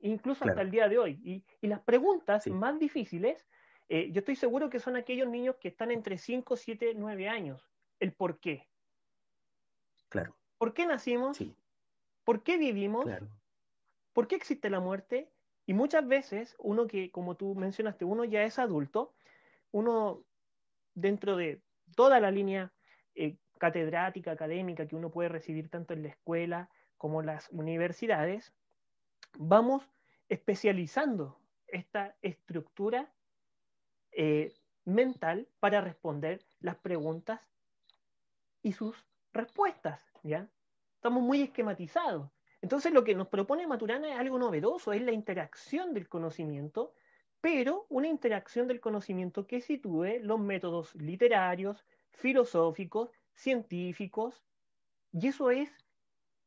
incluso 0.00 0.44
hasta 0.44 0.62
el 0.62 0.70
día 0.70 0.88
de 0.88 0.96
hoy. 0.96 1.44
Y, 1.60 1.66
las 1.66 1.80
preguntas 1.80 2.46
más 2.46 2.78
difíciles, 2.78 3.44
eh, 3.88 4.12
yo 4.12 4.20
estoy 4.20 4.36
seguro 4.36 4.70
que 4.70 4.78
son 4.78 4.94
aquellos 4.94 5.28
niños 5.28 5.56
que 5.56 5.66
están 5.66 5.90
entre 5.90 6.18
5, 6.18 6.56
7, 6.56 6.92
9 6.94 7.28
años. 7.28 7.68
El 7.98 8.12
por 8.12 8.38
qué. 8.38 8.68
Claro. 10.08 10.36
¿Por 10.56 10.72
qué 10.72 10.86
nacimos? 10.86 11.36
¿Por 12.28 12.42
qué 12.42 12.58
vivimos? 12.58 13.06
¿Por 14.12 14.28
qué 14.28 14.34
existe 14.34 14.68
la 14.68 14.80
muerte? 14.80 15.32
Y 15.64 15.72
muchas 15.72 16.06
veces 16.06 16.56
uno 16.58 16.86
que, 16.86 17.10
como 17.10 17.36
tú 17.36 17.54
mencionaste, 17.54 18.04
uno 18.04 18.22
ya 18.26 18.42
es 18.42 18.58
adulto, 18.58 19.14
uno 19.70 20.26
dentro 20.92 21.38
de 21.38 21.62
toda 21.96 22.20
la 22.20 22.30
línea 22.30 22.70
eh, 23.14 23.38
catedrática, 23.56 24.32
académica 24.32 24.86
que 24.86 24.94
uno 24.94 25.10
puede 25.10 25.30
recibir 25.30 25.70
tanto 25.70 25.94
en 25.94 26.02
la 26.02 26.10
escuela 26.10 26.68
como 26.98 27.20
en 27.20 27.28
las 27.28 27.48
universidades, 27.48 28.52
vamos 29.38 29.88
especializando 30.28 31.40
esta 31.66 32.14
estructura 32.20 33.10
eh, 34.12 34.52
mental 34.84 35.48
para 35.60 35.80
responder 35.80 36.44
las 36.60 36.76
preguntas 36.76 37.40
y 38.60 38.74
sus 38.74 39.02
respuestas, 39.32 40.04
¿ya? 40.22 40.46
Estamos 40.98 41.22
muy 41.22 41.42
esquematizados. 41.42 42.28
Entonces 42.60 42.92
lo 42.92 43.04
que 43.04 43.14
nos 43.14 43.28
propone 43.28 43.68
Maturana 43.68 44.12
es 44.12 44.18
algo 44.18 44.36
novedoso, 44.36 44.92
es 44.92 45.00
la 45.00 45.12
interacción 45.12 45.94
del 45.94 46.08
conocimiento, 46.08 46.92
pero 47.40 47.86
una 47.88 48.08
interacción 48.08 48.66
del 48.66 48.80
conocimiento 48.80 49.46
que 49.46 49.60
sitúe 49.60 50.18
los 50.22 50.40
métodos 50.40 50.96
literarios, 50.96 51.86
filosóficos, 52.10 53.10
científicos, 53.32 54.42
y 55.12 55.28
eso 55.28 55.52
es 55.52 55.70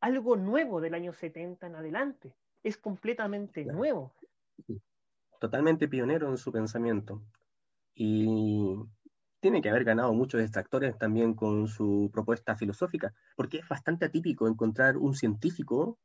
algo 0.02 0.36
nuevo 0.36 0.82
del 0.82 0.96
año 0.96 1.14
70 1.14 1.68
en 1.68 1.76
adelante, 1.76 2.36
es 2.62 2.76
completamente 2.76 3.64
nuevo. 3.64 4.14
Totalmente 5.40 5.88
pionero 5.88 6.28
en 6.28 6.38
su 6.38 6.52
pensamiento. 6.52 7.22
Y 7.96 8.76
tiene 9.42 9.62
que 9.62 9.70
haber 9.70 9.84
ganado 9.84 10.14
muchos 10.14 10.40
extractores 10.40 10.98
también 10.98 11.34
con 11.34 11.68
su 11.68 12.10
propuesta 12.14 12.56
filosófica, 12.56 13.14
porque 13.36 13.58
es 13.58 13.68
bastante 13.68 14.06
atípico 14.06 14.48
encontrar 14.48 14.98
un 14.98 15.16
científico 15.16 15.98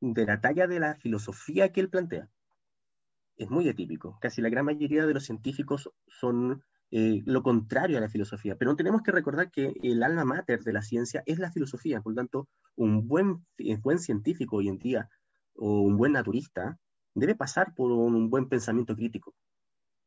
de 0.00 0.26
la 0.26 0.40
talla 0.40 0.66
de 0.66 0.78
la 0.78 0.94
filosofía 0.96 1.72
que 1.72 1.80
él 1.80 1.88
plantea. 1.88 2.28
Es 3.36 3.50
muy 3.50 3.68
atípico. 3.68 4.18
Casi 4.20 4.42
la 4.42 4.50
gran 4.50 4.66
mayoría 4.66 5.06
de 5.06 5.14
los 5.14 5.24
científicos 5.24 5.90
son 6.06 6.62
eh, 6.90 7.22
lo 7.24 7.42
contrario 7.42 7.96
a 7.96 8.00
la 8.00 8.10
filosofía, 8.10 8.56
pero 8.56 8.76
tenemos 8.76 9.02
que 9.02 9.12
recordar 9.12 9.50
que 9.50 9.72
el 9.82 10.02
alma 10.02 10.24
mater 10.24 10.62
de 10.62 10.72
la 10.72 10.82
ciencia 10.82 11.22
es 11.26 11.38
la 11.38 11.50
filosofía. 11.50 12.02
Por 12.02 12.12
lo 12.12 12.16
tanto, 12.16 12.48
un 12.76 13.08
buen, 13.08 13.46
eh, 13.58 13.76
buen 13.78 13.98
científico 13.98 14.56
hoy 14.56 14.68
en 14.68 14.78
día 14.78 15.08
o 15.54 15.80
un 15.80 15.96
buen 15.96 16.12
naturista 16.12 16.78
debe 17.14 17.34
pasar 17.34 17.74
por 17.74 17.90
un 17.90 18.28
buen 18.28 18.48
pensamiento 18.50 18.94
crítico 18.94 19.34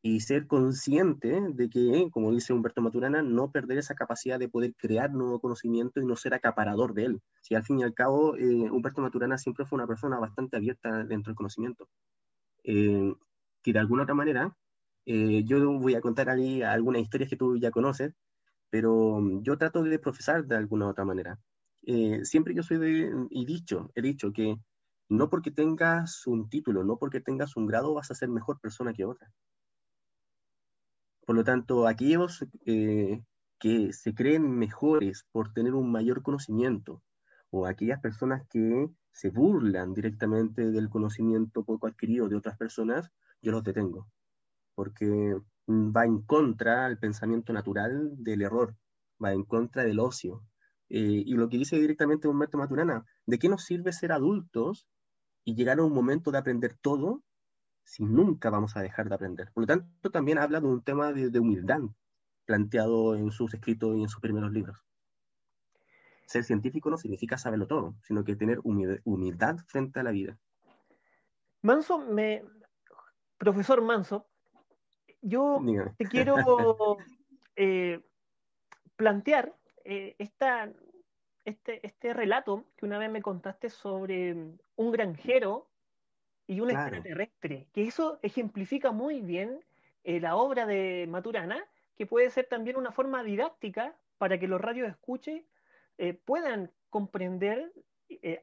y 0.02 0.20
ser 0.20 0.46
consciente 0.46 1.40
de 1.52 1.68
que, 1.68 2.08
como 2.10 2.32
dice 2.32 2.52
Humberto 2.52 2.80
Maturana, 2.80 3.22
no 3.22 3.50
perder 3.50 3.78
esa 3.78 3.94
capacidad 3.94 4.38
de 4.38 4.48
poder 4.48 4.74
crear 4.74 5.12
nuevo 5.12 5.40
conocimiento 5.40 6.00
y 6.00 6.06
no 6.06 6.16
ser 6.16 6.32
acaparador 6.32 6.94
de 6.94 7.04
él. 7.04 7.22
Si 7.42 7.54
al 7.54 7.64
fin 7.64 7.80
y 7.80 7.82
al 7.82 7.92
cabo, 7.94 8.36
eh, 8.36 8.70
Humberto 8.70 9.02
Maturana 9.02 9.36
siempre 9.36 9.66
fue 9.66 9.76
una 9.76 9.86
persona 9.86 10.18
bastante 10.18 10.56
abierta 10.56 11.04
dentro 11.04 11.30
del 11.30 11.36
conocimiento, 11.36 11.88
eh, 12.64 13.14
que 13.62 13.72
de 13.72 13.78
alguna 13.78 14.04
otra 14.04 14.14
manera, 14.14 14.56
eh, 15.06 15.44
yo 15.44 15.78
voy 15.78 15.94
a 15.94 16.00
contar 16.00 16.30
ahí 16.30 16.62
algunas 16.62 17.02
historias 17.02 17.28
que 17.28 17.36
tú 17.36 17.58
ya 17.58 17.70
conoces, 17.70 18.14
pero 18.70 19.20
yo 19.42 19.58
trato 19.58 19.82
de 19.82 19.98
profesar 19.98 20.46
de 20.46 20.56
alguna 20.56 20.88
otra 20.88 21.04
manera. 21.04 21.38
siempre 22.22 22.54
yo 22.54 22.62
soy 22.62 22.78
de, 22.78 23.10
y 23.30 23.44
dicho, 23.46 23.90
he 23.94 24.02
dicho 24.02 24.32
que 24.32 24.56
no 25.08 25.28
porque 25.28 25.50
tengas 25.50 26.26
un 26.26 26.48
título, 26.48 26.84
no 26.84 26.98
porque 26.98 27.20
tengas 27.20 27.56
un 27.56 27.66
grado 27.66 27.94
vas 27.94 28.10
a 28.10 28.14
ser 28.14 28.28
mejor 28.28 28.60
persona 28.60 28.92
que 28.92 29.04
otra. 29.04 29.32
Por 31.30 31.36
lo 31.36 31.44
tanto, 31.44 31.86
aquellos 31.86 32.44
eh, 32.66 33.22
que 33.60 33.92
se 33.92 34.16
creen 34.16 34.50
mejores 34.50 35.24
por 35.30 35.52
tener 35.52 35.74
un 35.74 35.92
mayor 35.92 36.24
conocimiento, 36.24 37.04
o 37.50 37.66
aquellas 37.66 38.00
personas 38.00 38.42
que 38.48 38.90
se 39.12 39.30
burlan 39.30 39.94
directamente 39.94 40.72
del 40.72 40.90
conocimiento 40.90 41.64
poco 41.64 41.86
adquirido 41.86 42.28
de 42.28 42.34
otras 42.34 42.58
personas, 42.58 43.12
yo 43.40 43.52
los 43.52 43.62
detengo, 43.62 44.08
porque 44.74 45.36
va 45.68 46.04
en 46.04 46.20
contra 46.22 46.88
del 46.88 46.98
pensamiento 46.98 47.52
natural 47.52 48.10
del 48.16 48.42
error, 48.42 48.74
va 49.22 49.32
en 49.32 49.44
contra 49.44 49.84
del 49.84 50.00
ocio. 50.00 50.42
Eh, 50.88 51.22
y 51.26 51.34
lo 51.34 51.48
que 51.48 51.58
dice 51.58 51.78
directamente 51.78 52.26
Humberto 52.26 52.58
Maturana, 52.58 53.04
¿de 53.24 53.38
qué 53.38 53.48
nos 53.48 53.62
sirve 53.62 53.92
ser 53.92 54.10
adultos 54.10 54.88
y 55.44 55.54
llegar 55.54 55.78
a 55.78 55.84
un 55.84 55.92
momento 55.92 56.32
de 56.32 56.38
aprender 56.38 56.76
todo 56.82 57.22
si 57.84 58.04
nunca 58.04 58.50
vamos 58.50 58.76
a 58.76 58.82
dejar 58.82 59.08
de 59.08 59.14
aprender. 59.14 59.50
Por 59.52 59.62
lo 59.62 59.66
tanto, 59.66 60.10
también 60.10 60.38
habla 60.38 60.60
de 60.60 60.66
un 60.66 60.82
tema 60.82 61.12
de, 61.12 61.38
humildad 61.38 61.80
planteado 62.44 63.14
en 63.14 63.30
sus 63.30 63.54
escritos 63.54 63.96
y 63.96 64.02
en 64.02 64.08
sus 64.08 64.20
primeros 64.20 64.52
libros. 64.52 64.84
Ser 66.26 66.44
científico 66.44 66.90
no 66.90 66.96
significa 66.96 67.36
saberlo 67.38 67.66
todo, 67.66 67.96
sino 68.02 68.24
que 68.24 68.36
tener 68.36 68.60
humildad 68.62 69.56
frente 69.66 70.00
a 70.00 70.02
la 70.02 70.12
vida. 70.12 70.38
Manso, 71.62 71.98
me, 71.98 72.44
profesor 73.36 73.82
Manso, 73.82 74.28
yo 75.20 75.60
te 75.98 76.06
quiero 76.06 76.36
eh, 77.56 78.00
plantear 78.96 79.54
eh, 79.84 80.14
esta, 80.18 80.72
este, 81.44 81.84
este 81.86 82.14
relato 82.14 82.66
que 82.76 82.86
una 82.86 82.98
vez 82.98 83.10
me 83.10 83.22
contaste 83.22 83.70
sobre 83.70 84.32
un 84.76 84.92
granjero 84.92 85.69
y 86.50 86.60
un 86.60 86.68
extraterrestre, 86.68 87.68
que 87.72 87.84
eso 87.84 88.18
ejemplifica 88.22 88.90
muy 88.90 89.20
bien 89.20 89.60
eh, 90.02 90.18
la 90.18 90.34
obra 90.34 90.66
de 90.66 91.06
Maturana, 91.08 91.64
que 91.96 92.06
puede 92.06 92.28
ser 92.30 92.46
también 92.46 92.76
una 92.76 92.90
forma 92.90 93.22
didáctica 93.22 93.94
para 94.18 94.36
que 94.40 94.48
los 94.48 94.60
radios 94.60 94.88
escuche 94.88 95.46
eh, 95.96 96.12
puedan 96.12 96.72
comprender 96.88 97.72
eh, 98.08 98.42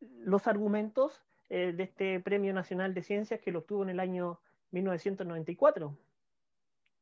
los 0.00 0.46
argumentos 0.46 1.22
de 1.50 1.80
este 1.82 2.20
Premio 2.20 2.54
Nacional 2.54 2.94
de 2.94 3.02
Ciencias 3.02 3.40
que 3.40 3.52
lo 3.52 3.60
obtuvo 3.60 3.82
en 3.82 3.90
el 3.90 4.00
año 4.00 4.40
1994. 4.70 5.96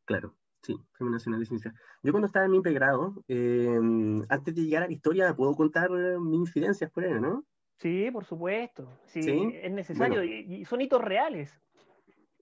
Claro, 0.04 0.34
sí, 0.62 0.74
Premio 0.98 1.12
Nacional 1.12 1.40
de 1.40 1.46
Ciencias. 1.46 1.74
Yo 2.02 2.10
cuando 2.10 2.26
estaba 2.26 2.44
en 2.44 2.50
mi 2.50 2.60
pregrado, 2.60 3.14
antes 3.28 4.54
de 4.54 4.64
llegar 4.64 4.82
a 4.82 4.86
la 4.86 4.92
historia, 4.92 5.34
puedo 5.36 5.54
contar 5.54 5.90
mis 5.90 6.40
incidencias 6.40 6.90
por 6.90 7.04
ahí, 7.04 7.20
¿no? 7.20 7.44
Sí, 7.78 8.10
por 8.10 8.24
supuesto. 8.24 8.88
Sí, 9.06 9.20
es 9.62 9.72
necesario. 9.72 10.22
Y, 10.24 10.64
son 10.64 10.80
hitos 10.80 11.02
reales. 11.02 11.52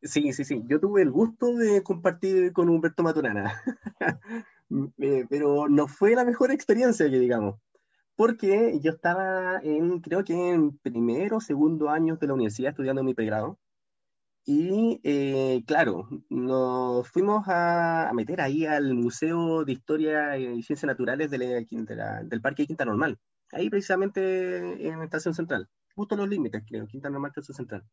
Sí, 0.03 0.33
sí, 0.33 0.45
sí. 0.45 0.63
Yo 0.67 0.81
tuve 0.81 1.03
el 1.03 1.11
gusto 1.11 1.55
de 1.57 1.83
compartir 1.83 2.53
con 2.53 2.69
Humberto 2.69 3.03
Maturana, 3.03 3.55
eh, 4.99 5.27
pero 5.29 5.69
no 5.69 5.87
fue 5.87 6.15
la 6.15 6.25
mejor 6.25 6.51
experiencia 6.51 7.09
que 7.09 7.19
digamos, 7.21 7.61
porque 8.17 8.81
yo 8.81 8.93
estaba 8.93 9.61
en, 9.63 10.01
creo 10.01 10.25
que 10.25 10.51
en 10.51 10.77
primero 10.79 11.37
o 11.37 11.41
segundo 11.41 11.89
año 11.89 12.17
de 12.17 12.27
la 12.27 12.35
universidad 12.35 12.71
estudiando 12.71 13.05
mi 13.05 13.15
pregrado, 13.15 13.59
y 14.45 15.01
eh, 15.05 15.63
claro, 15.67 16.09
nos 16.29 17.09
fuimos 17.09 17.45
a, 17.47 18.11
meter 18.13 18.41
ahí 18.41 18.67
al 18.67 18.95
Museo 18.95 19.65
de 19.65 19.73
Historia 19.73 20.37
y 20.37 20.63
Ciencias 20.65 20.85
Naturales 20.89 21.31
del 21.31 22.41
Parque 22.43 22.67
Quinta 22.67 22.85
Normal 22.85 23.19
ahí 23.53 23.71
precisamente 23.71 24.89
en 24.89 25.03
Estación 25.03 25.35
Central, 25.35 25.69
justo 25.95 26.17
los 26.17 26.29
límites, 26.29 26.63
creo, 26.67 26.87
Quinta 26.87 27.11
Normal, 27.11 27.31
Estación 27.31 27.57
Central. 27.57 27.85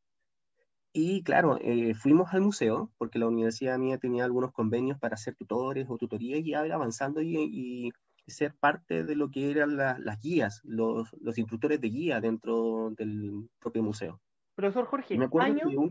Y 0.92 1.22
claro, 1.24 1.60
eh, 1.62 1.94
fuimos 1.94 2.34
al 2.34 2.42
museo, 2.42 2.90
porque 2.98 3.20
la 3.20 3.28
universidad 3.28 3.78
mía 3.78 4.00
tenía 4.00 4.26
algunos 4.26 4.52
convenios 4.52 4.98
para 4.98 5.14
hacer 5.14 5.36
tutores 5.36 5.86
o 5.88 5.98
tutorías 5.98 6.40
y 6.40 6.50
ir 6.50 6.56
avanzando 6.56 7.22
y, 7.22 7.92
ser 8.28 8.54
parte 8.54 9.04
de 9.04 9.16
lo 9.16 9.32
que 9.32 9.50
eran 9.50 9.76
las 9.76 10.22
guías, 10.22 10.62
los, 10.64 11.12
los, 11.20 11.40
instructores 11.40 11.82
de 11.82 11.90
guía 11.90 12.22
dentro 12.22 12.92
del 12.92 13.50
propio 13.60 13.82
museo. 13.82 14.22
Profesor 14.54 14.86
Jorge, 14.86 15.18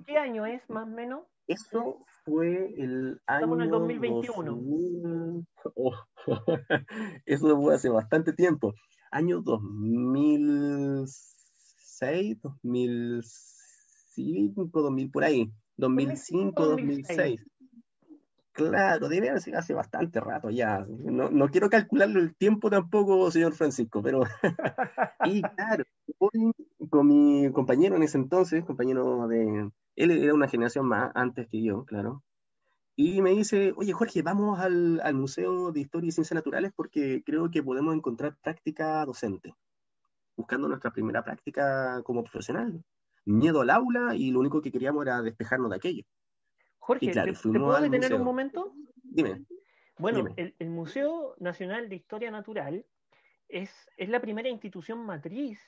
¿qué 0.06 0.18
año 0.18 0.46
es 0.46 0.62
más 0.70 0.84
o 0.84 0.86
menos? 0.86 1.22
Eso 1.48 2.04
fue 2.24 2.72
el 2.76 3.20
año... 3.26 3.38
Estamos 3.38 3.58
en 3.58 3.64
el 3.64 3.70
2021. 3.70 5.46
eso 7.26 7.60
fue 7.60 7.74
hace 7.74 7.88
bastante 7.88 8.32
tiempo 8.32 8.72
año 9.10 9.42
2006, 9.42 12.38
2005, 12.42 14.70
2000 14.72 15.10
por 15.10 15.24
ahí, 15.24 15.50
2005, 15.76 16.66
2006. 16.66 17.44
Claro, 18.52 19.08
debe 19.08 19.40
sido 19.40 19.58
hace 19.60 19.72
bastante 19.72 20.20
rato 20.20 20.50
ya. 20.50 20.84
No, 20.88 21.30
no 21.30 21.48
quiero 21.48 21.70
calcularlo 21.70 22.18
el 22.18 22.34
tiempo 22.34 22.70
tampoco, 22.70 23.30
señor 23.30 23.54
Francisco, 23.54 24.02
pero. 24.02 24.22
y 25.24 25.42
claro, 25.42 25.84
con 26.90 27.06
mi 27.06 27.52
compañero 27.52 27.94
en 27.94 28.02
ese 28.02 28.18
entonces, 28.18 28.64
compañero 28.64 29.28
de. 29.28 29.70
Él 29.94 30.10
era 30.10 30.34
una 30.34 30.48
generación 30.48 30.86
más 30.86 31.12
antes 31.14 31.46
que 31.48 31.62
yo, 31.62 31.84
claro. 31.84 32.24
Y 33.00 33.22
me 33.22 33.30
dice, 33.30 33.72
oye 33.76 33.92
Jorge, 33.92 34.22
vamos 34.22 34.58
al, 34.58 35.00
al, 35.04 35.14
Museo 35.14 35.70
de 35.70 35.78
Historia 35.78 36.08
y 36.08 36.10
Ciencias 36.10 36.34
Naturales 36.34 36.72
porque 36.74 37.22
creo 37.24 37.48
que 37.48 37.62
podemos 37.62 37.94
encontrar 37.94 38.36
práctica 38.42 39.04
docente, 39.04 39.54
buscando 40.36 40.66
nuestra 40.66 40.90
primera 40.90 41.22
práctica 41.22 42.02
como 42.02 42.24
profesional. 42.24 42.82
miedo 43.24 43.60
al 43.60 43.70
aula 43.70 44.16
y 44.16 44.32
lo 44.32 44.40
único 44.40 44.60
que 44.60 44.72
queríamos 44.72 45.06
era 45.06 45.22
despejarnos 45.22 45.70
de 45.70 45.76
aquello. 45.76 46.02
Jorge, 46.80 47.12
¿te, 47.12 47.34
puedo 47.34 47.80
detener 47.80 48.14
un 48.14 48.24
momento? 48.24 48.74
Dime. 48.96 49.44
Bueno, 49.96 50.26
El, 50.34 50.68
Museo 50.68 51.36
Nacional 51.38 51.88
de 51.88 51.94
Historia 51.94 52.32
Natural 52.32 52.84
es, 53.48 53.70
es 53.96 54.08
la 54.08 54.20
primera 54.20 54.48
institución 54.48 55.06
matriz 55.06 55.60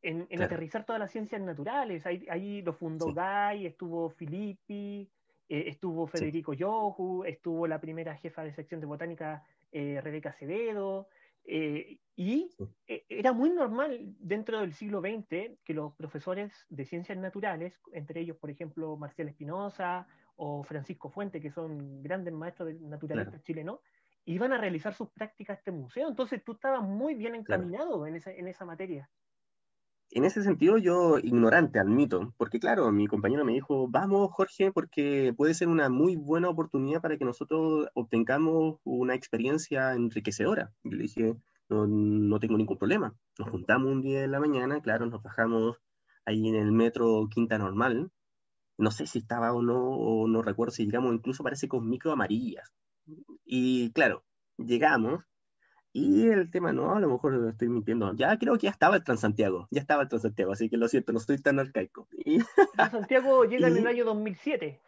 en, 0.00 0.26
aterrizar 0.42 0.86
todas 0.86 1.00
las 1.00 1.12
ciencias 1.12 1.42
naturales. 1.42 2.06
Ahí, 2.06 2.62
lo 2.62 2.72
fundó 2.72 3.12
Guy, 3.12 3.66
estuvo 3.66 4.08
Filippi, 4.08 5.06
eh, 5.48 5.64
estuvo 5.68 6.06
Federico 6.06 6.54
Yohu, 6.54 7.24
estuvo 7.24 7.66
la 7.66 7.80
primera 7.80 8.16
jefa 8.16 8.42
de 8.42 8.52
sección 8.52 8.80
de 8.80 8.86
botánica, 8.86 9.44
eh, 9.70 10.00
Rebeca 10.02 10.30
Acevedo, 10.30 11.08
eh, 11.44 11.98
y 12.16 12.50
era 12.86 13.32
muy 13.32 13.50
normal 13.50 14.14
dentro 14.18 14.60
del 14.60 14.72
siglo 14.72 15.00
XX 15.00 15.56
que 15.64 15.74
los 15.74 15.94
profesores 15.94 16.52
de 16.68 16.84
ciencias 16.84 17.16
naturales, 17.18 17.74
entre 17.92 18.20
ellos, 18.20 18.36
por 18.38 18.50
ejemplo, 18.50 18.96
Marcial 18.96 19.28
Espinosa 19.28 20.08
o 20.34 20.64
Francisco 20.64 21.10
Fuente, 21.10 21.40
que 21.40 21.52
son 21.52 22.02
grandes 22.02 22.34
maestros 22.34 22.68
de 22.68 22.80
naturalistas 22.80 23.42
chilenos, 23.44 23.78
iban 24.24 24.52
a 24.52 24.58
realizar 24.58 24.94
sus 24.94 25.10
prácticas 25.10 25.54
en 25.54 25.58
este 25.58 25.70
museo. 25.70 26.08
Entonces 26.08 26.42
tú 26.42 26.52
estabas 26.52 26.82
muy 26.82 27.14
bien 27.14 27.36
encaminado 27.36 28.06
en, 28.06 28.16
esa, 28.16 28.32
en 28.32 28.48
esa 28.48 28.64
materia 28.64 29.08
en 30.10 30.24
ese 30.24 30.42
sentido 30.42 30.78
yo 30.78 31.18
ignorante 31.18 31.78
admito, 31.78 32.32
porque 32.36 32.58
claro, 32.58 32.90
mi 32.92 33.06
compañero 33.06 33.44
me 33.44 33.52
dijo, 33.52 33.88
vamos 33.88 34.30
Jorge, 34.32 34.72
porque 34.72 35.34
puede 35.36 35.54
ser 35.54 35.68
una 35.68 35.88
muy 35.88 36.16
buena 36.16 36.48
oportunidad 36.48 37.02
para 37.02 37.16
que 37.16 37.24
nosotros 37.24 37.88
obtengamos 37.94 38.78
una 38.84 39.14
experiencia 39.14 39.94
enriquecedora. 39.94 40.72
Yo 40.84 40.96
le 40.96 41.02
dije, 41.02 41.36
no, 41.68 41.86
no 41.86 42.38
tengo 42.38 42.56
ningún 42.56 42.78
problema. 42.78 43.14
Nos 43.38 43.50
juntamos 43.50 43.90
un 43.90 44.02
día 44.02 44.24
en 44.24 44.30
la 44.30 44.40
mañana, 44.40 44.80
claro, 44.80 45.06
nos 45.06 45.22
bajamos 45.22 45.76
ahí 46.24 46.48
en 46.48 46.56
el 46.56 46.72
metro 46.72 47.28
Quinta 47.30 47.58
Normal. 47.58 48.10
No 48.78 48.90
sé 48.90 49.06
si 49.06 49.20
estaba 49.20 49.52
o 49.52 49.62
no, 49.62 49.78
o 49.78 50.28
no 50.28 50.42
recuerdo 50.42 50.72
si 50.72 50.84
llegamos, 50.84 51.14
incluso 51.14 51.42
parece 51.42 51.68
con 51.68 51.88
micro 51.88 52.12
amarillas. 52.12 52.72
Y 53.44 53.90
claro, 53.92 54.24
llegamos 54.58 55.24
y 55.98 56.28
el 56.28 56.50
tema, 56.50 56.74
no, 56.74 56.94
a 56.94 57.00
lo 57.00 57.08
mejor 57.08 57.48
estoy 57.48 57.70
mintiendo. 57.70 58.12
Ya 58.14 58.36
creo 58.38 58.58
que 58.58 58.64
ya 58.64 58.70
estaba 58.70 58.96
el 58.96 59.04
Transantiago, 59.04 59.66
ya 59.70 59.80
estaba 59.80 60.02
el 60.02 60.08
Transantiago, 60.10 60.52
así 60.52 60.68
que 60.68 60.76
lo 60.76 60.88
siento, 60.88 61.12
no 61.12 61.18
estoy 61.18 61.38
tan 61.38 61.58
arcaico. 61.58 62.06
Y... 62.12 62.40
Transantiago 62.76 63.44
llega 63.48 63.68
en 63.68 63.78
el 63.78 63.86
año 63.86 64.04
2007. 64.04 64.78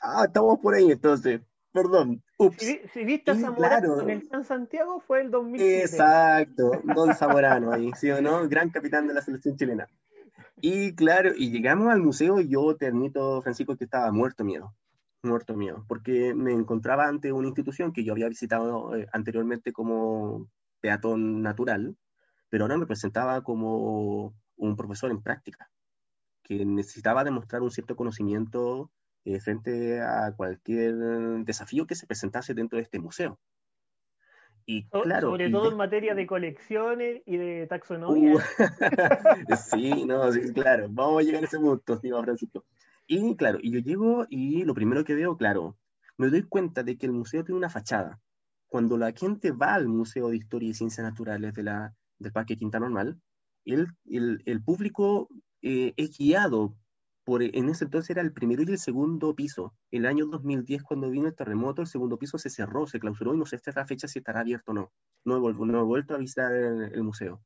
Ah, 0.00 0.22
estamos 0.26 0.60
por 0.60 0.74
ahí 0.74 0.92
entonces, 0.92 1.40
perdón. 1.72 2.22
Si, 2.58 3.04
viste 3.04 3.32
a 3.32 3.34
Zamorano 3.34 4.02
en 4.02 4.10
el 4.10 4.28
Transantiago 4.28 5.00
fue 5.00 5.22
el 5.22 5.32
2007. 5.32 5.80
Exacto, 5.80 6.70
Don 6.94 7.12
Zamorano 7.16 7.72
ahí, 7.72 7.90
¿sí 7.96 8.08
o 8.12 8.22
no? 8.22 8.48
Gran 8.48 8.70
capitán 8.70 9.08
de 9.08 9.14
la 9.14 9.20
selección 9.20 9.56
chilena. 9.56 9.88
Y 10.60 10.94
claro, 10.94 11.32
y 11.36 11.50
llegamos 11.50 11.88
al 11.88 12.00
museo 12.00 12.38
y 12.38 12.48
yo 12.48 12.76
te 12.76 12.86
admito, 12.86 13.42
Francisco, 13.42 13.76
que 13.76 13.82
estaba 13.82 14.12
muerto 14.12 14.44
miedo 14.44 14.72
muerto 15.24 15.56
mío, 15.56 15.84
porque 15.88 16.34
me 16.34 16.52
encontraba 16.52 17.06
ante 17.06 17.32
una 17.32 17.48
institución 17.48 17.92
que 17.92 18.04
yo 18.04 18.12
había 18.12 18.28
visitado 18.28 18.96
eh, 18.96 19.06
anteriormente 19.12 19.72
como 19.72 20.48
peatón 20.80 21.42
natural, 21.42 21.96
pero 22.48 22.64
ahora 22.64 22.76
me 22.76 22.86
presentaba 22.86 23.42
como 23.42 24.34
un 24.56 24.76
profesor 24.76 25.10
en 25.10 25.22
práctica, 25.22 25.70
que 26.42 26.64
necesitaba 26.64 27.24
demostrar 27.24 27.62
un 27.62 27.70
cierto 27.70 27.96
conocimiento 27.96 28.90
eh, 29.24 29.40
frente 29.40 30.00
a 30.00 30.32
cualquier 30.36 30.94
desafío 31.44 31.86
que 31.86 31.94
se 31.94 32.06
presentase 32.06 32.54
dentro 32.54 32.76
de 32.76 32.82
este 32.82 32.98
museo. 32.98 33.38
Y 34.66 34.84
claro, 34.88 35.30
Sobre 35.30 35.50
todo 35.50 35.70
en 35.70 35.76
materia 35.76 36.14
de 36.14 36.26
colecciones 36.26 37.22
y 37.26 37.36
de 37.36 37.66
taxonomía. 37.66 38.34
Uh, 38.34 38.38
sí, 39.56 40.04
no, 40.06 40.32
sí, 40.32 40.52
claro, 40.54 40.86
vamos 40.90 41.20
a 41.20 41.24
llegar 41.24 41.42
a 41.42 41.46
ese 41.46 41.58
punto, 41.58 41.96
digo 41.96 42.22
Francisco. 42.24 42.64
Y 43.06 43.36
claro, 43.36 43.58
y 43.60 43.70
yo 43.70 43.80
llego 43.80 44.26
y 44.30 44.64
lo 44.64 44.74
primero 44.74 45.04
que 45.04 45.14
veo, 45.14 45.36
claro, 45.36 45.76
me 46.16 46.30
doy 46.30 46.42
cuenta 46.42 46.82
de 46.82 46.96
que 46.96 47.06
el 47.06 47.12
museo 47.12 47.44
tiene 47.44 47.58
una 47.58 47.70
fachada. 47.70 48.20
Cuando 48.66 48.96
la 48.96 49.12
gente 49.12 49.52
va 49.52 49.74
al 49.74 49.88
Museo 49.88 50.30
de 50.30 50.36
Historia 50.36 50.70
y 50.70 50.74
Ciencias 50.74 51.04
Naturales 51.04 51.54
de 51.54 51.90
del 52.18 52.32
Parque 52.32 52.56
Quinta 52.56 52.80
Normal, 52.80 53.20
el, 53.64 53.88
el, 54.06 54.42
el 54.46 54.62
público 54.62 55.28
eh, 55.62 55.92
es 55.96 56.16
guiado 56.16 56.76
por, 57.24 57.42
en 57.42 57.68
ese 57.68 57.84
entonces 57.84 58.10
era 58.10 58.22
el 58.22 58.32
primero 58.32 58.62
y 58.62 58.66
el 58.66 58.78
segundo 58.78 59.34
piso. 59.34 59.74
El 59.90 60.06
año 60.06 60.26
2010, 60.26 60.82
cuando 60.82 61.10
vino 61.10 61.26
el 61.26 61.34
terremoto, 61.34 61.82
el 61.82 61.88
segundo 61.88 62.18
piso 62.18 62.38
se 62.38 62.50
cerró, 62.50 62.86
se 62.86 63.00
clausuró 63.00 63.34
y 63.34 63.38
no 63.38 63.46
sé 63.46 63.56
hasta 63.56 63.72
la 63.74 63.86
fecha 63.86 64.08
si 64.08 64.18
estará 64.18 64.40
abierto 64.40 64.72
o 64.72 64.74
no. 64.74 64.92
No 65.24 65.36
he 65.36 65.82
vuelto 65.82 66.14
a 66.14 66.18
visitar 66.18 66.52
el 66.52 67.02
museo. 67.02 67.42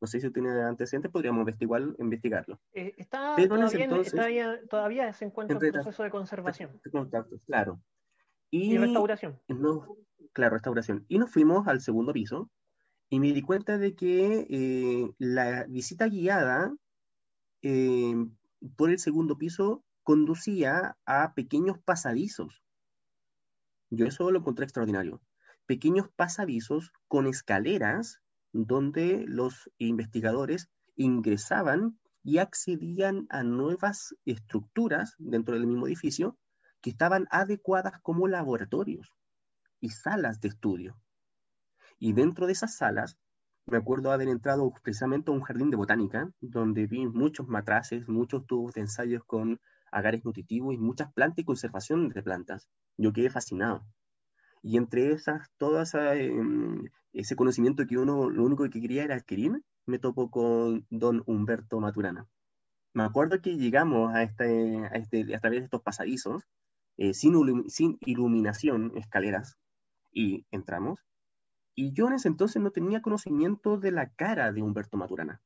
No 0.00 0.06
sé 0.06 0.20
si 0.20 0.30
tiene 0.30 0.50
antecedentes, 0.62 1.10
podríamos 1.10 1.40
investigar, 1.40 1.82
investigarlo. 1.98 2.60
Eh, 2.72 2.94
está, 2.98 3.34
todavía, 3.36 4.60
todavía, 4.68 5.12
se 5.12 5.24
encuentra 5.24 5.58
en 5.60 5.72
proceso 5.72 6.02
de 6.02 6.10
conservación. 6.10 6.80
claro. 7.46 7.80
Y, 8.50 8.78
restauración. 8.78 9.38
claro, 10.32 10.54
restauración. 10.54 11.04
Y 11.08 11.18
nos 11.18 11.30
fuimos 11.30 11.66
al 11.66 11.80
segundo 11.80 12.12
piso 12.12 12.48
y 13.10 13.20
me 13.20 13.32
di 13.32 13.42
cuenta 13.42 13.78
de 13.78 13.94
que 13.94 14.46
eh, 14.48 15.10
la 15.18 15.64
visita 15.64 16.06
guiada 16.06 16.74
eh, 17.62 18.14
por 18.76 18.90
el 18.90 18.98
segundo 18.98 19.36
piso 19.36 19.84
conducía 20.02 20.96
a 21.04 21.34
pequeños 21.34 21.78
pasadizos. 21.78 22.62
Yo 23.90 24.06
eso 24.06 24.30
lo 24.30 24.38
encontré 24.38 24.64
extraordinario. 24.64 25.20
Pequeños 25.66 26.08
pasadizos 26.14 26.92
con 27.08 27.26
escaleras 27.26 28.20
donde 28.52 29.24
los 29.26 29.70
investigadores 29.78 30.68
ingresaban 30.96 31.98
y 32.22 32.38
accedían 32.38 33.26
a 33.30 33.42
nuevas 33.42 34.14
estructuras 34.24 35.14
dentro 35.18 35.54
del 35.54 35.66
mismo 35.66 35.86
edificio 35.86 36.36
que 36.80 36.90
estaban 36.90 37.26
adecuadas 37.30 38.00
como 38.02 38.28
laboratorios 38.28 39.14
y 39.80 39.90
salas 39.90 40.40
de 40.40 40.48
estudio. 40.48 40.98
Y 41.98 42.12
dentro 42.12 42.46
de 42.46 42.52
esas 42.52 42.76
salas, 42.76 43.18
me 43.66 43.76
acuerdo 43.76 44.12
haber 44.12 44.28
entrado 44.28 44.72
precisamente 44.82 45.30
a 45.30 45.34
un 45.34 45.42
jardín 45.42 45.70
de 45.70 45.76
botánica, 45.76 46.30
donde 46.40 46.86
vi 46.86 47.06
muchos 47.06 47.48
matraces, 47.48 48.08
muchos 48.08 48.46
tubos 48.46 48.74
de 48.74 48.82
ensayos 48.82 49.22
con 49.24 49.60
agares 49.90 50.24
nutritivos 50.24 50.74
y 50.74 50.78
muchas 50.78 51.12
plantas 51.12 51.40
y 51.40 51.44
conservación 51.44 52.08
de 52.08 52.22
plantas. 52.22 52.68
Yo 52.96 53.12
quedé 53.12 53.30
fascinado. 53.30 53.84
Y 54.62 54.76
entre 54.76 55.12
esas, 55.12 55.48
todo 55.56 55.82
em, 56.12 56.84
ese 57.12 57.36
conocimiento 57.36 57.86
que 57.86 57.98
uno 57.98 58.30
lo 58.30 58.44
único 58.44 58.64
que 58.68 58.80
quería 58.80 59.04
era 59.04 59.16
adquirir, 59.16 59.62
me 59.86 59.98
topo 59.98 60.30
con 60.30 60.86
don 60.90 61.22
Humberto 61.26 61.80
Maturana. 61.80 62.26
Me 62.94 63.04
acuerdo 63.04 63.40
que 63.40 63.56
llegamos 63.56 64.14
a, 64.14 64.22
este, 64.22 64.86
a, 64.86 64.96
este, 64.96 65.34
a 65.34 65.40
través 65.40 65.60
de 65.60 65.64
estos 65.64 65.82
pasadizos, 65.82 66.42
eh, 66.96 67.14
sin, 67.14 67.34
sin 67.68 67.98
iluminación, 68.00 68.92
escaleras, 68.96 69.56
y 70.12 70.46
entramos. 70.50 71.00
Y 71.74 71.92
yo 71.92 72.08
en 72.08 72.14
ese 72.14 72.28
entonces 72.28 72.60
no 72.60 72.72
tenía 72.72 73.02
conocimiento 73.02 73.78
de 73.78 73.92
la 73.92 74.10
cara 74.10 74.52
de 74.52 74.62
Humberto 74.62 74.96
Maturana. 74.96 75.40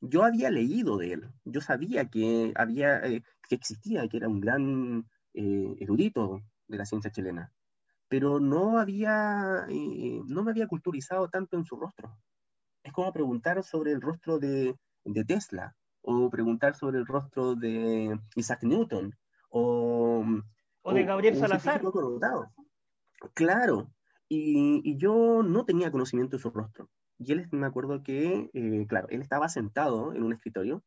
Yo 0.00 0.24
había 0.24 0.50
leído 0.50 0.96
de 0.98 1.12
él, 1.14 1.28
yo 1.44 1.60
sabía 1.60 2.08
que, 2.08 2.52
había, 2.56 2.98
eh, 3.00 3.22
que 3.48 3.54
existía, 3.54 4.08
que 4.08 4.18
era 4.18 4.28
un 4.28 4.40
gran 4.40 5.08
eh, 5.34 5.76
erudito 5.80 6.42
de 6.68 6.78
la 6.78 6.86
ciencia 6.86 7.10
chilena 7.10 7.52
pero 8.08 8.40
no 8.40 8.78
había, 8.78 9.66
eh, 9.68 10.20
no 10.26 10.42
me 10.42 10.50
había 10.50 10.68
culturizado 10.68 11.28
tanto 11.28 11.56
en 11.56 11.64
su 11.64 11.76
rostro. 11.76 12.16
Es 12.82 12.92
como 12.92 13.12
preguntar 13.12 13.62
sobre 13.64 13.92
el 13.92 14.00
rostro 14.00 14.38
de, 14.38 14.76
de 15.04 15.24
Tesla, 15.24 15.74
o 16.02 16.30
preguntar 16.30 16.76
sobre 16.76 16.98
el 16.98 17.06
rostro 17.06 17.54
de 17.56 18.18
Isaac 18.36 18.62
Newton, 18.62 19.12
o, 19.50 20.24
o 20.82 20.94
de 20.94 21.04
Gabriel 21.04 21.36
Salazar. 21.36 21.82
Claro, 23.34 23.90
y, 24.28 24.82
y, 24.84 24.96
yo 24.98 25.42
no 25.42 25.64
tenía 25.64 25.90
conocimiento 25.90 26.36
de 26.36 26.42
su 26.42 26.50
rostro. 26.50 26.88
Y 27.18 27.32
él, 27.32 27.48
me 27.50 27.66
acuerdo 27.66 28.02
que, 28.02 28.50
eh, 28.52 28.86
claro, 28.88 29.08
él 29.10 29.22
estaba 29.22 29.48
sentado 29.48 30.12
en 30.12 30.22
un 30.22 30.32
escritorio 30.32 30.84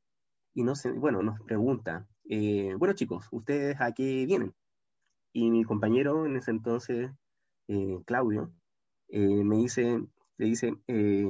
y 0.53 0.63
no 0.63 0.73
bueno, 0.95 1.21
nos 1.21 1.39
pregunta, 1.41 2.07
eh, 2.29 2.73
bueno 2.77 2.93
chicos, 2.93 3.27
¿ustedes 3.31 3.79
a 3.79 3.91
qué 3.93 4.25
vienen? 4.25 4.53
Y 5.33 5.51
mi 5.51 5.63
compañero 5.63 6.25
en 6.25 6.37
ese 6.37 6.51
entonces, 6.51 7.11
eh, 7.67 7.99
Claudio, 8.05 8.51
eh, 9.09 9.43
me 9.43 9.57
dice, 9.57 9.99
le 10.37 10.45
dice, 10.45 10.73
eh, 10.87 11.25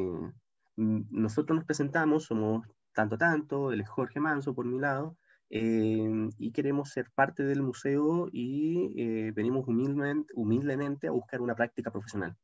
nosotros 0.77 1.55
nos 1.57 1.65
presentamos, 1.65 2.25
somos 2.25 2.65
tanto 2.93 3.17
tanto, 3.17 3.71
él 3.71 3.81
es 3.81 3.89
Jorge 3.89 4.19
Manso 4.19 4.53
por 4.55 4.65
mi 4.65 4.79
lado, 4.79 5.17
y 5.51 6.51
queremos 6.51 6.91
ser 6.91 7.09
parte 7.15 7.43
del 7.43 7.63
museo 7.63 8.29
y 8.31 9.31
venimos 9.31 9.67
humildemente, 9.67 10.31
humildemente 10.35 11.07
a 11.07 11.11
buscar 11.11 11.41
una 11.41 11.55
práctica 11.55 11.91
profesional. 11.91 12.37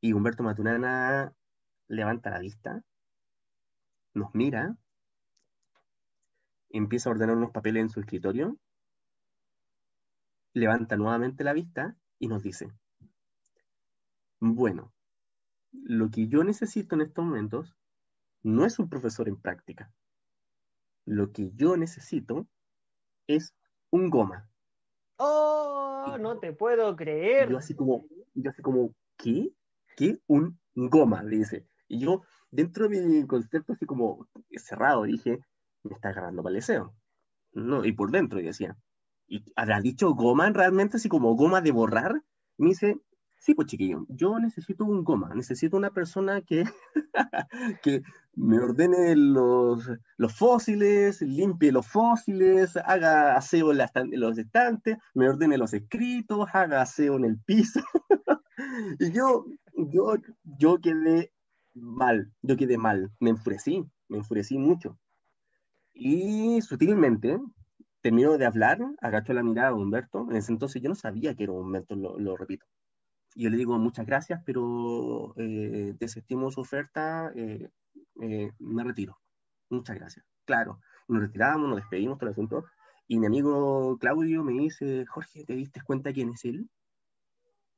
Y 0.00 0.12
Humberto 0.14 0.42
Maturana 0.42 1.32
levanta 1.86 2.30
la 2.30 2.38
vista, 2.40 2.82
nos 4.14 4.34
mira, 4.34 4.76
empieza 6.70 7.08
a 7.08 7.12
ordenar 7.12 7.36
unos 7.36 7.52
papeles 7.52 7.82
en 7.82 7.90
su 7.90 8.00
escritorio 8.00 8.58
levanta 10.52 10.96
nuevamente 10.96 11.44
la 11.44 11.52
vista 11.52 11.96
y 12.18 12.28
nos 12.28 12.42
dice, 12.42 12.70
bueno, 14.40 14.92
lo 15.72 16.10
que 16.10 16.28
yo 16.28 16.44
necesito 16.44 16.94
en 16.94 17.02
estos 17.02 17.24
momentos 17.24 17.76
no 18.42 18.64
es 18.64 18.78
un 18.78 18.88
profesor 18.88 19.28
en 19.28 19.40
práctica, 19.40 19.92
lo 21.04 21.32
que 21.32 21.50
yo 21.54 21.76
necesito 21.76 22.46
es 23.26 23.54
un 23.90 24.10
goma. 24.10 24.48
Oh, 25.16 26.16
no 26.20 26.38
te 26.38 26.52
puedo 26.52 26.94
creer. 26.96 27.50
Yo 27.50 27.58
así 27.58 27.74
como, 27.74 28.06
yo 28.34 28.50
así 28.50 28.62
como, 28.62 28.94
¿qué? 29.16 29.52
¿Qué? 29.96 30.20
Un 30.26 30.58
goma, 30.74 31.22
dice. 31.24 31.66
Y 31.88 32.00
yo, 32.00 32.22
dentro 32.50 32.88
de 32.88 33.00
mi 33.00 33.26
concepto 33.26 33.72
así 33.74 33.86
como 33.86 34.28
cerrado, 34.56 35.04
dije, 35.04 35.40
me 35.82 35.94
está 35.94 36.10
agarrando 36.10 36.42
para 36.42 36.50
el 36.50 36.56
deseo. 36.56 36.94
No, 37.52 37.84
y 37.84 37.92
por 37.92 38.10
dentro, 38.10 38.40
y 38.40 38.44
decía, 38.44 38.76
¿y 39.32 39.42
habrá 39.56 39.80
dicho 39.80 40.14
goma 40.14 40.50
realmente 40.50 40.98
así 40.98 41.08
como 41.08 41.34
goma 41.34 41.62
de 41.62 41.72
borrar? 41.72 42.22
me 42.58 42.68
dice, 42.68 43.00
sí, 43.38 43.54
pues 43.54 43.66
chiquillo, 43.66 44.04
yo 44.10 44.38
necesito 44.38 44.84
un 44.84 45.02
goma, 45.04 45.34
necesito 45.34 45.78
una 45.78 45.90
persona 45.90 46.42
que, 46.42 46.64
que 47.82 48.02
me 48.34 48.58
ordene 48.58 49.16
los, 49.16 49.90
los 50.18 50.36
fósiles, 50.36 51.22
limpie 51.22 51.72
los 51.72 51.88
fósiles, 51.88 52.76
haga 52.76 53.34
aseo 53.34 53.72
en, 53.72 54.20
los 54.20 54.36
estantes, 54.36 54.98
me 55.14 55.30
ordene 55.30 55.56
los 55.56 55.72
escritos, 55.72 56.46
haga 56.52 56.82
aseo 56.82 57.16
en 57.16 57.24
el 57.24 57.38
piso. 57.40 57.80
y 59.00 59.12
yo, 59.12 59.46
yo, 59.76 60.16
yo 60.58 60.78
quedé 60.78 61.32
mal, 61.72 62.30
yo 62.42 62.58
quedé 62.58 62.76
mal, 62.76 63.10
me 63.18 63.30
enfurecí, 63.30 63.82
me 64.08 64.18
enfurecí 64.18 64.58
mucho. 64.58 64.98
Y 65.94 66.60
sutilmente, 66.60 67.38
terminó 68.02 68.36
de 68.36 68.46
hablar, 68.46 68.78
agachó 69.00 69.32
la 69.32 69.42
mirada 69.42 69.70
a 69.70 69.74
Humberto. 69.74 70.26
En 70.30 70.36
ese 70.36 70.52
entonces 70.52 70.82
yo 70.82 70.88
no 70.88 70.94
sabía 70.94 71.34
que 71.34 71.44
era 71.44 71.52
Humberto, 71.52 71.96
lo, 71.96 72.36
repito. 72.36 72.66
Y 73.34 73.44
yo 73.44 73.50
le 73.50 73.56
digo 73.56 73.78
muchas 73.78 74.04
gracias, 74.06 74.42
pero 74.44 75.34
eh, 75.36 75.94
desestimo 75.98 76.50
su 76.50 76.60
oferta, 76.60 77.32
eh, 77.34 77.70
eh, 78.20 78.50
me 78.58 78.84
retiro. 78.84 79.18
Muchas 79.70 79.96
gracias. 79.96 80.26
Claro, 80.44 80.80
nos 81.08 81.22
retiramos, 81.22 81.68
nos 81.68 81.78
despedimos 81.78 82.18
todo 82.18 82.28
el 82.28 82.32
asunto. 82.32 82.64
Y 83.06 83.18
mi 83.18 83.26
amigo 83.26 83.96
Claudio 83.98 84.42
me 84.42 84.52
dice, 84.52 85.06
Jorge, 85.06 85.44
¿te 85.44 85.54
diste 85.54 85.80
cuenta 85.82 86.12
quién 86.12 86.30
es 86.30 86.44
él? 86.44 86.68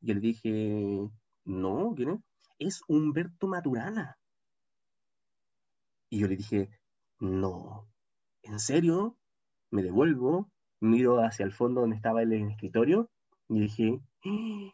Y 0.01 0.11
él 0.11 0.21
dije, 0.21 1.11
no, 1.45 1.93
¿quién 1.95 2.11
es? 2.11 2.21
Es 2.59 2.83
Humberto 2.89 3.47
Maturana. 3.47 4.17
Y 6.09 6.21
yo 6.21 6.29
le 6.29 6.37
dije, 6.37 6.71
no, 7.19 7.89
¿en 8.43 8.59
serio? 8.59 9.17
Me 9.75 9.83
devuelvo, 9.83 10.49
miro 10.79 11.19
hacia 11.19 11.45
el 11.45 11.51
fondo 11.51 11.81
donde 11.81 11.97
estaba 11.97 12.23
el 12.23 12.33
escritorio 12.33 13.11
y 13.49 13.63
dije, 13.63 14.01
¡Ah! 14.25 14.71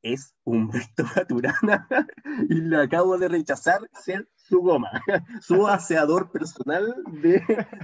es 0.00 0.32
Humberto 0.44 1.02
Maturana 1.16 1.88
y 2.48 2.54
le 2.54 2.76
acabo 2.76 3.18
de 3.18 3.26
rechazar 3.26 3.80
ser 3.92 4.28
su 4.36 4.60
goma, 4.60 4.92
su 5.42 5.66
aseador 5.66 6.30
personal 6.30 6.94
de 7.20 7.42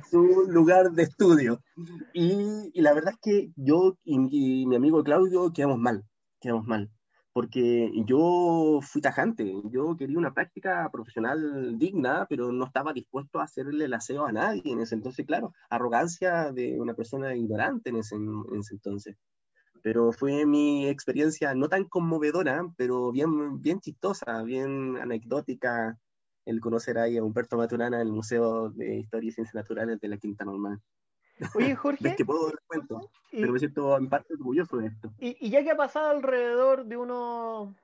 su 0.09 0.46
lugar 0.48 0.92
de 0.92 1.03
estudio. 1.03 1.61
Y, 2.14 2.81
la 2.81 2.94
verdad 2.94 3.14
es 3.14 3.20
que 3.20 3.53
yo 3.57 3.98
y 4.05 4.66
mi 4.66 4.76
amigo 4.76 5.03
Claudio 5.03 5.53
quedamos 5.53 5.79
mal, 5.79 6.05
quedamos 6.40 6.68
mal 6.68 6.88
porque 7.32 7.92
yo 8.06 8.80
fui 8.82 9.00
tajante, 9.00 9.54
yo 9.70 9.96
quería 9.96 10.18
una 10.18 10.34
práctica 10.34 10.88
profesional 10.90 11.78
digna, 11.78 12.26
pero 12.28 12.50
no 12.50 12.66
estaba 12.66 12.92
dispuesto 12.92 13.38
a 13.38 13.44
hacerle 13.44 13.84
el 13.84 13.94
aseo 13.94 14.26
a 14.26 14.32
nadie 14.32 14.72
en 14.72 14.80
ese 14.80 14.96
entonces, 14.96 15.24
claro, 15.26 15.52
arrogancia 15.68 16.50
de 16.52 16.80
una 16.80 16.94
persona 16.94 17.34
ignorante 17.36 17.90
en 17.90 17.96
ese, 17.96 18.16
entonces. 18.16 19.16
Pero 19.82 20.12
fue 20.12 20.44
mi 20.44 20.88
experiencia 20.88 21.54
no 21.54 21.68
tan 21.68 21.84
conmovedora, 21.84 22.64
pero 22.76 23.12
bien, 23.12 23.62
bien 23.62 23.80
chistosa, 23.80 24.42
bien 24.42 24.96
anecdótica, 24.98 25.98
el 26.44 26.60
conocer 26.60 26.98
ahí 26.98 27.16
a 27.16 27.22
Humberto 27.22 27.56
Maturana 27.56 28.00
en 28.00 28.08
el 28.08 28.12
Museo 28.12 28.70
de 28.70 28.98
Historia 28.98 29.28
y 29.28 29.32
Ciencias 29.32 29.54
Naturales 29.54 30.00
de 30.00 30.08
la 30.08 30.18
Quinta 30.18 30.44
Normal. 30.44 30.80
Oye, 31.55 31.74
Jorge. 31.76 32.16
que 32.16 32.24
puedo 32.24 32.46
dar 32.46 32.59
cuenta, 32.66 32.96
pero 33.31 33.53
me 33.53 33.59
siento 33.59 33.96
en 33.96 34.09
parte 34.09 34.35
orgulloso 34.35 34.79
de 34.79 34.88
esto. 34.88 35.12
Y, 35.18 35.50
ya 35.50 35.62
que 35.62 35.70
ha 35.70 35.76
pasado 35.76 36.11
alrededor 36.11 36.85
de 36.85 36.96
unos 36.96 37.74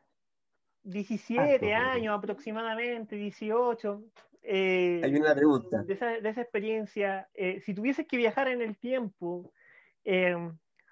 17 0.84 1.74
años 1.74 2.16
aproximadamente, 2.16 3.16
18. 3.16 4.02
Eh, 4.42 5.00
Hay 5.02 5.14
una 5.14 5.34
pregunta. 5.34 5.82
De 5.82 5.94
esa, 5.94 6.06
de 6.06 6.28
esa 6.28 6.40
experiencia, 6.40 7.28
eh, 7.34 7.60
si 7.60 7.74
tuvieses 7.74 8.06
que 8.06 8.16
viajar 8.16 8.48
en 8.48 8.62
el 8.62 8.76
tiempo 8.76 9.52
eh, 10.04 10.36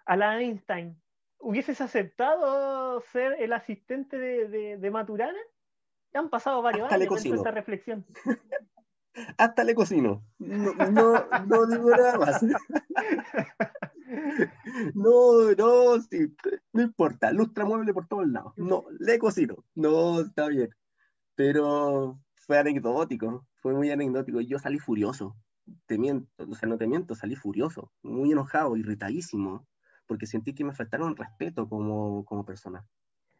a 0.06 0.16
la 0.16 0.40
Einstein, 0.40 1.00
¿hubieses 1.38 1.80
aceptado 1.80 3.00
ser 3.12 3.36
el 3.38 3.52
asistente 3.52 4.18
de, 4.18 4.76
de, 4.78 4.90
Maturana? 4.90 5.38
Han 6.14 6.30
pasado 6.30 6.62
varios 6.62 6.90
años 6.90 7.22
de 7.22 7.30
esta 7.30 7.50
reflexión. 7.50 8.04
hasta 9.38 9.64
le 9.64 9.74
cocino. 9.74 10.22
No, 10.38 10.74
no, 11.46 11.66
digo 11.66 11.90
nada 11.90 12.18
más. 12.18 12.44
No, 14.94 15.50
no, 15.56 16.00
sí, 16.02 16.34
no 16.72 16.82
importa, 16.82 17.32
lustra 17.32 17.64
mueble 17.64 17.92
por 17.92 18.06
todos 18.06 18.28
lados. 18.28 18.52
No, 18.56 18.84
le 19.00 19.18
cocino. 19.18 19.56
No, 19.74 20.20
está 20.20 20.46
bien. 20.48 20.68
Pero 21.34 22.20
fue 22.36 22.58
anecdótico, 22.58 23.46
fue 23.54 23.72
muy 23.74 23.90
anecdótico. 23.90 24.40
Yo 24.40 24.58
salí 24.58 24.78
furioso, 24.78 25.36
te 25.86 25.98
miento, 25.98 26.28
o 26.38 26.54
sea, 26.54 26.68
no 26.68 26.78
te 26.78 26.86
miento, 26.86 27.14
salí 27.14 27.34
furioso, 27.34 27.92
muy 28.02 28.32
enojado, 28.32 28.76
irritadísimo, 28.76 29.66
porque 30.06 30.26
sentí 30.26 30.54
que 30.54 30.64
me 30.64 30.74
faltaron 30.74 31.16
respeto 31.16 31.68
como, 31.68 32.24
como 32.24 32.44
persona. 32.44 32.86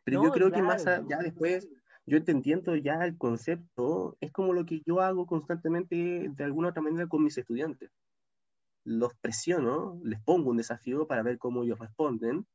Pero 0.03 0.23
yo 0.23 0.33
creo 0.33 0.51
que 0.51 0.63
más 0.63 0.87
allá 0.87 1.19
después 1.19 1.69
yo 2.07 2.19
entendiendo 2.19 2.77
ya 2.77 3.05
el 3.05 3.17
concepto, 3.17 4.17
es 4.21 4.31
como 4.31 4.53
lo 4.53 4.67
que 4.67 4.83
yo 4.85 5.01
hago 5.01 5.27
constantemente 5.27 6.29
de 6.29 6.45
alguna 6.45 6.69
otra 6.69 6.83
manera 6.83 7.07
con 7.07 7.25
mis 7.25 7.38
estudiantes. 7.38 7.90
Los 8.85 9.14
presiono, 9.14 9.99
les 10.03 10.21
pongo 10.23 10.51
un 10.51 10.59
desafío 10.59 11.07
para 11.07 11.23
ver 11.23 11.38
cómo 11.38 11.62
ellos 11.62 11.79
responden 11.79 12.47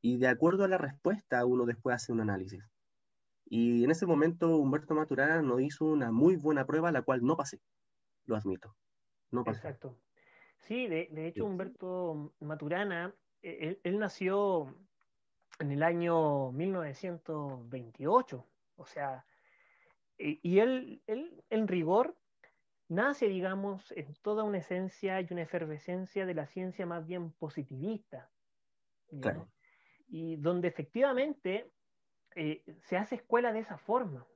y 0.00 0.16
de 0.16 0.28
acuerdo 0.28 0.64
a 0.64 0.68
la 0.68 0.78
respuesta 0.78 1.44
uno 1.44 1.66
después 1.66 1.96
hace 1.96 2.12
un 2.12 2.20
análisis. 2.20 2.64
Y 3.44 3.84
en 3.84 3.90
ese 3.90 4.06
momento 4.06 4.56
Humberto 4.56 4.94
Maturana 4.94 5.42
nos 5.42 5.60
hizo 5.60 5.84
una 5.84 6.10
muy 6.10 6.36
buena 6.36 6.64
prueba, 6.64 6.90
la 6.90 7.02
cual 7.02 7.22
no 7.22 7.36
pasé, 7.36 7.60
lo 8.24 8.36
admito. 8.36 8.74
No 9.30 9.44
pasé. 9.44 9.58
Exacto. 9.58 9.98
Sí, 10.60 10.86
de, 10.86 11.26
hecho 11.26 11.44
Humberto 11.44 12.32
Maturana, 12.40 13.14
e, 13.42 13.68
él, 13.68 13.78
él 13.82 13.98
nació 13.98 14.74
en 15.58 15.72
el 15.72 15.82
año 15.82 16.52
1928 16.52 18.46
o 18.76 18.86
sea, 18.86 19.24
y 20.16 20.58
él, 20.58 21.02
él 21.06 21.44
en 21.50 21.66
rigor 21.66 22.16
nace, 22.88 23.28
digamos, 23.28 23.92
en 23.92 24.14
toda 24.22 24.44
una 24.44 24.58
esencia 24.58 25.20
y 25.20 25.26
una 25.30 25.42
efervescencia 25.42 26.26
de 26.26 26.34
la 26.34 26.46
ciencia 26.46 26.86
más 26.86 27.06
bien 27.06 27.32
positivista. 27.32 28.30
Y 30.08 30.36
donde 30.36 30.68
efectivamente 30.68 31.70
eh, 32.34 32.62
se 32.82 32.96
hace 32.96 33.16
escuela 33.16 33.52
de 33.52 33.60
esa 33.60 33.78
forma, 33.78 34.26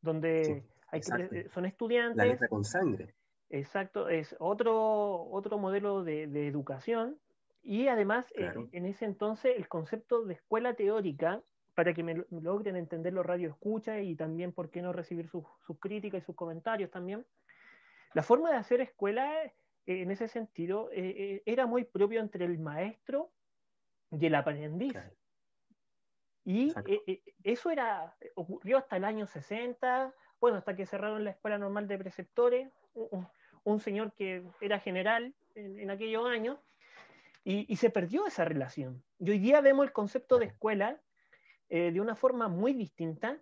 donde 0.00 0.64
hay 0.88 1.00
que, 1.00 1.48
son 1.50 1.66
estudiantes. 1.66 2.16
La 2.16 2.24
letra 2.24 2.48
con 2.48 2.64
sangre. 2.64 3.14
Exacto, 3.50 4.08
es 4.08 4.36
otro, 4.38 5.28
otro 5.30 5.58
modelo 5.58 6.04
de, 6.04 6.46
educación. 6.46 7.18
Y 7.62 7.88
además, 7.88 8.26
eh, 8.36 8.52
en 8.72 8.86
ese 8.86 9.04
entonces, 9.04 9.54
el 9.56 9.68
concepto 9.68 10.24
de 10.24 10.34
escuela 10.34 10.74
teórica 10.74 11.42
para 11.78 11.94
que 11.94 12.02
me 12.02 12.24
logren 12.30 12.74
entender 12.74 13.12
los 13.12 13.24
radio 13.24 13.50
escucha 13.50 14.00
y 14.00 14.16
también, 14.16 14.50
¿por 14.50 14.68
qué 14.68 14.82
no 14.82 14.92
recibir 14.92 15.28
sus, 15.28 15.44
críticas 15.78 16.20
y 16.20 16.26
sus 16.26 16.34
comentarios 16.34 16.90
también? 16.90 17.24
La 18.14 18.24
forma 18.24 18.50
de 18.50 18.56
hacer 18.56 18.80
escuela 18.80 19.44
eh, 19.44 19.52
en 19.86 20.10
ese 20.10 20.26
sentido 20.26 20.90
eh, 20.90 21.14
eh, 21.16 21.42
era 21.46 21.66
muy 21.66 21.84
propio 21.84 22.20
entre 22.20 22.46
el 22.46 22.58
maestro 22.58 23.30
y 24.10 24.26
el 24.26 24.34
aprendiz. 24.34 24.96
Y 26.44 26.74
eso 27.44 27.70
era, 27.70 28.16
ocurrió 28.34 28.78
hasta 28.78 28.96
el 28.96 29.04
año 29.04 29.28
60, 29.28 30.12
bueno, 30.40 30.56
hasta 30.56 30.74
que 30.74 30.84
cerraron 30.84 31.22
la 31.22 31.30
escuela 31.30 31.58
normal 31.58 31.86
de 31.86 31.96
preceptores, 31.96 32.68
un, 33.62 33.78
señor 33.78 34.12
que 34.14 34.42
era 34.60 34.80
general 34.80 35.32
en, 35.54 35.88
aquellos 35.92 36.26
años, 36.26 36.58
y, 37.44 37.72
y, 37.72 37.76
se 37.76 37.90
perdió 37.90 38.26
esa 38.26 38.44
relación. 38.44 39.00
Y 39.20 39.30
hoy 39.30 39.38
día 39.38 39.60
vemos 39.60 39.86
el 39.86 39.92
concepto 39.92 40.40
de 40.40 40.46
escuela 40.46 41.00
eh, 41.68 41.92
de 41.92 42.00
una 42.00 42.14
forma 42.14 42.48
muy 42.48 42.72
distinta, 42.72 43.38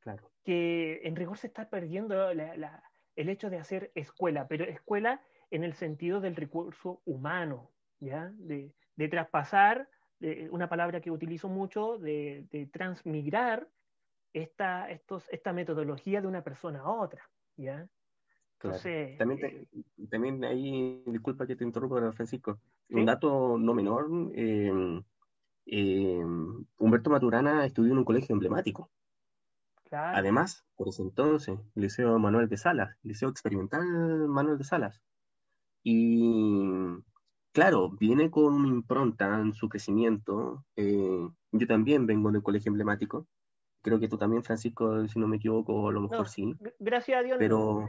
claro. 0.00 0.30
que 0.44 1.00
en 1.04 1.16
rigor 1.16 1.38
se 1.38 1.48
está 1.48 1.68
perdiendo 1.68 2.30
el 2.30 3.28
hecho 3.28 3.50
de 3.50 3.58
hacer 3.58 3.92
escuela, 3.94 4.48
pero 4.48 4.64
escuela 4.64 5.20
en 5.50 5.64
el 5.64 5.74
sentido 5.74 6.20
del 6.20 6.36
recurso 6.36 7.00
humano, 7.04 7.70
¿ya? 8.00 8.32
De, 8.34 8.72
traspasar, 9.10 9.88
una 10.50 10.68
palabra 10.68 11.00
que 11.00 11.10
utilizo 11.10 11.48
mucho, 11.48 11.98
de, 11.98 12.68
transmigrar 12.72 13.68
esta, 14.32 14.90
estos, 14.90 15.28
esta 15.30 15.52
metodología 15.52 16.20
de 16.20 16.26
una 16.26 16.42
persona 16.42 16.80
a 16.80 16.90
otra, 16.90 17.28
¿ya? 17.56 17.88
Entonces, 18.60 19.16
también, 19.18 19.44
eh, 19.44 19.66
también 20.10 20.44
ahí, 20.44 21.02
disculpa 21.06 21.46
que 21.46 21.54
te 21.54 21.62
interrumpa, 21.62 22.10
Francisco, 22.12 22.58
un 22.90 23.04
dato 23.04 23.56
no 23.56 23.72
menor, 23.72 24.08
eh, 24.34 25.00
eh, 25.70 26.24
Humberto 26.78 27.10
Maturana 27.10 27.64
estudió 27.66 27.92
en 27.92 27.98
un 27.98 28.04
colegio 28.04 28.32
emblemático. 28.32 28.90
Además, 29.90 30.64
por 30.76 30.88
ese 30.88 31.02
entonces, 31.02 31.58
Liceo 31.74 32.18
Manuel 32.18 32.48
de 32.48 32.58
Salas, 32.58 32.96
Liceo 33.02 33.30
Experimental 33.30 33.86
Manuel 34.28 34.58
de 34.58 34.64
Salas. 34.64 35.00
Y 35.82 36.70
claro, 37.52 37.90
viene 37.98 38.30
con 38.30 38.52
una 38.54 38.68
impronta 38.68 39.40
en 39.40 39.54
su 39.54 39.68
crecimiento. 39.68 40.64
Eh, 40.76 41.28
yo 41.52 41.66
también 41.66 42.06
vengo 42.06 42.30
del 42.30 42.42
colegio 42.42 42.70
emblemático, 42.70 43.26
Creo 43.80 44.00
que 44.00 44.08
tú 44.08 44.18
también, 44.18 44.42
Francisco, 44.42 45.06
si 45.06 45.18
no 45.20 45.28
me 45.28 45.36
equivoco, 45.36 45.88
a 45.88 45.92
lo 45.92 46.00
mejor 46.00 46.28
sí. 46.28 46.52
Gracias 46.80 47.20
a 47.20 47.22
Dios. 47.22 47.36
Pero, 47.38 47.88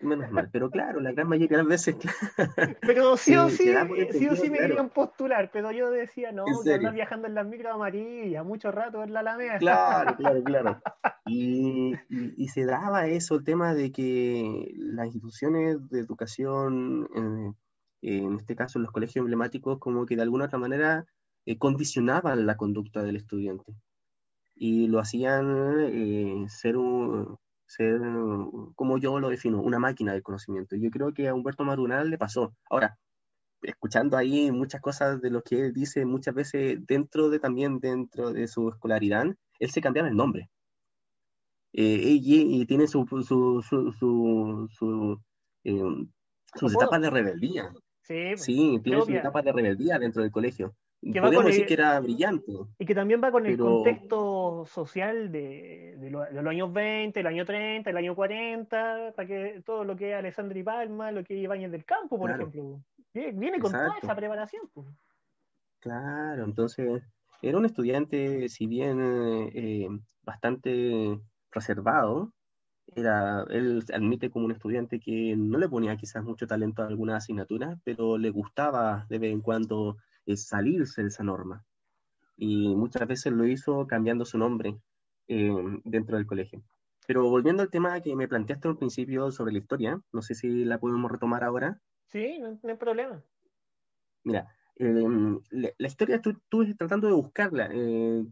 menos 0.00 0.30
mal. 0.32 0.50
Pero 0.52 0.70
claro, 0.70 1.00
la 1.00 1.12
gran 1.12 1.28
mayoría 1.28 1.56
de 1.56 1.62
las 1.62 1.68
veces. 1.68 1.96
pero 2.80 3.16
sí 3.16 3.36
o 3.36 3.48
sí, 3.48 3.72
sí 4.12 4.26
o 4.26 4.34
sí 4.34 4.50
me 4.50 4.58
querían 4.58 4.90
postular, 4.90 5.50
pero 5.52 5.70
yo 5.70 5.90
decía, 5.90 6.32
no, 6.32 6.44
que 6.64 6.74
andas 6.74 6.94
viajando 6.94 7.28
en 7.28 7.34
las 7.34 7.46
micro 7.46 7.72
amarillas, 7.72 8.44
mucho 8.44 8.72
rato 8.72 9.04
en 9.04 9.12
la 9.12 9.20
Alameda. 9.20 9.58
Claro, 9.58 10.16
claro, 10.16 10.42
claro. 10.42 10.82
Y, 11.26 11.94
y, 12.08 12.48
se 12.48 12.64
daba 12.64 13.06
eso, 13.06 13.36
el 13.36 13.44
tema 13.44 13.72
de 13.72 13.92
que 13.92 14.74
las 14.76 15.06
instituciones 15.06 15.88
de 15.90 16.00
educación, 16.00 17.08
en, 17.14 17.56
en 18.02 18.34
este 18.34 18.56
caso 18.56 18.80
los 18.80 18.90
colegios 18.90 19.22
emblemáticos, 19.22 19.78
como 19.78 20.06
que 20.06 20.16
de 20.16 20.22
alguna 20.22 20.46
otra 20.46 20.58
manera 20.58 21.06
eh, 21.46 21.56
condicionaban 21.56 22.46
la 22.46 22.56
conducta 22.56 23.02
del 23.04 23.16
estudiante 23.16 23.76
y 24.62 24.88
lo 24.88 24.98
hacían 24.98 25.88
eh, 25.90 26.44
ser, 26.48 26.76
ser, 27.64 27.98
como 28.74 28.98
yo 28.98 29.18
lo 29.18 29.30
defino, 29.30 29.58
una 29.62 29.78
máquina 29.78 30.12
de 30.12 30.20
conocimiento. 30.20 30.76
Yo 30.76 30.90
creo 30.90 31.14
que 31.14 31.28
a 31.28 31.34
Humberto 31.34 31.64
Madunal 31.64 32.10
le 32.10 32.18
pasó. 32.18 32.54
Ahora, 32.68 32.98
escuchando 33.62 34.18
ahí 34.18 34.52
muchas 34.52 34.82
cosas 34.82 35.22
de 35.22 35.30
lo 35.30 35.40
que 35.40 35.64
él 35.64 35.72
dice 35.72 36.04
muchas 36.04 36.34
veces 36.34 36.78
dentro 36.86 37.30
de 37.30 37.38
también 37.38 37.78
dentro 37.80 38.34
de 38.34 38.46
su 38.48 38.68
escolaridad, 38.68 39.24
él 39.58 39.70
se 39.70 39.80
cambiaba 39.80 40.10
el 40.10 40.16
nombre. 40.16 40.50
Eh, 41.72 42.18
y, 42.20 42.66
tiene 42.66 42.86
su, 42.86 43.06
su, 43.06 43.62
su, 43.62 44.68
su 44.68 45.20
eh, 45.64 45.82
sus 46.54 46.74
etapas 46.74 47.00
de 47.00 47.08
rebeldía. 47.08 47.72
Sí, 48.02 48.36
sí 48.36 48.80
tiene 48.84 49.00
sus 49.00 49.08
etapas 49.08 49.42
de 49.42 49.52
rebeldía 49.52 49.98
dentro 49.98 50.20
del 50.20 50.30
colegio 50.30 50.74
que 51.00 51.20
Podemos 51.20 51.46
decir 51.46 51.66
que 51.66 51.74
era 51.74 51.98
brillante. 52.00 52.52
Y 52.78 52.84
que 52.84 52.94
también 52.94 53.20
va 53.22 53.30
con 53.30 53.46
el 53.46 53.56
contexto 53.56 54.29
social 54.66 55.30
de, 55.32 55.96
los 56.10 56.46
años 56.46 56.72
20, 56.72 57.20
el 57.20 57.26
año 57.26 57.44
30, 57.44 57.90
el 57.90 57.96
año 57.96 58.14
40, 58.14 59.12
para 59.14 59.28
que 59.28 59.62
todo 59.64 59.84
lo 59.84 59.96
que 59.96 60.10
es 60.10 60.16
Alessandri 60.16 60.62
Palma, 60.62 61.10
lo 61.12 61.24
que 61.24 61.34
es 61.34 61.44
Ibáñez 61.44 61.70
del 61.70 61.84
Campo, 61.84 62.18
por 62.18 62.30
ejemplo. 62.30 62.80
Viene 63.12 63.58
con 63.58 63.72
toda 63.72 63.96
esa 64.00 64.14
preparación. 64.14 64.62
Claro, 65.80 66.44
entonces 66.44 67.02
era 67.42 67.58
un 67.58 67.64
estudiante, 67.64 68.48
si 68.48 68.66
bien 68.66 68.98
eh, 69.54 69.88
bastante 70.22 71.18
reservado, 71.50 72.32
era, 72.94 73.44
él 73.50 73.84
admite 73.92 74.30
como 74.30 74.46
un 74.46 74.52
estudiante 74.52 75.00
que 75.00 75.34
no 75.36 75.58
le 75.58 75.68
ponía 75.68 75.96
quizás 75.96 76.24
mucho 76.24 76.46
talento 76.46 76.82
a 76.82 76.86
alguna 76.86 77.16
asignatura, 77.16 77.78
pero 77.84 78.18
le 78.18 78.30
gustaba 78.30 79.06
de 79.08 79.18
vez 79.18 79.32
en 79.32 79.40
cuando 79.40 79.96
es 80.26 80.46
salirse 80.46 81.02
de 81.02 81.08
esa 81.08 81.24
norma. 81.24 81.64
Y 82.42 82.74
muchas 82.74 83.06
veces 83.06 83.34
lo 83.34 83.46
hizo 83.46 83.86
cambiando 83.86 84.24
su 84.24 84.38
nombre 84.38 84.78
eh, 85.28 85.52
dentro 85.84 86.16
del 86.16 86.26
colegio. 86.26 86.62
Pero 87.06 87.28
volviendo 87.28 87.62
al 87.62 87.68
tema 87.68 88.00
que 88.00 88.16
me 88.16 88.28
planteaste 88.28 88.66
al 88.66 88.78
principio 88.78 89.30
sobre 89.30 89.52
la 89.52 89.58
historia, 89.58 90.00
no 90.10 90.22
sé 90.22 90.34
si 90.34 90.64
la 90.64 90.78
podemos 90.78 91.10
retomar 91.10 91.44
ahora. 91.44 91.78
Sí, 92.06 92.38
no, 92.38 92.58
hay 92.66 92.76
problema. 92.76 93.22
Mira, 94.24 94.48
em, 94.76 95.38
la, 95.50 95.86
historia 95.86 96.16
estuve 96.16 96.74
tratando 96.76 97.08
de 97.08 97.12
buscarla, 97.12 97.68
eh, 97.72 98.24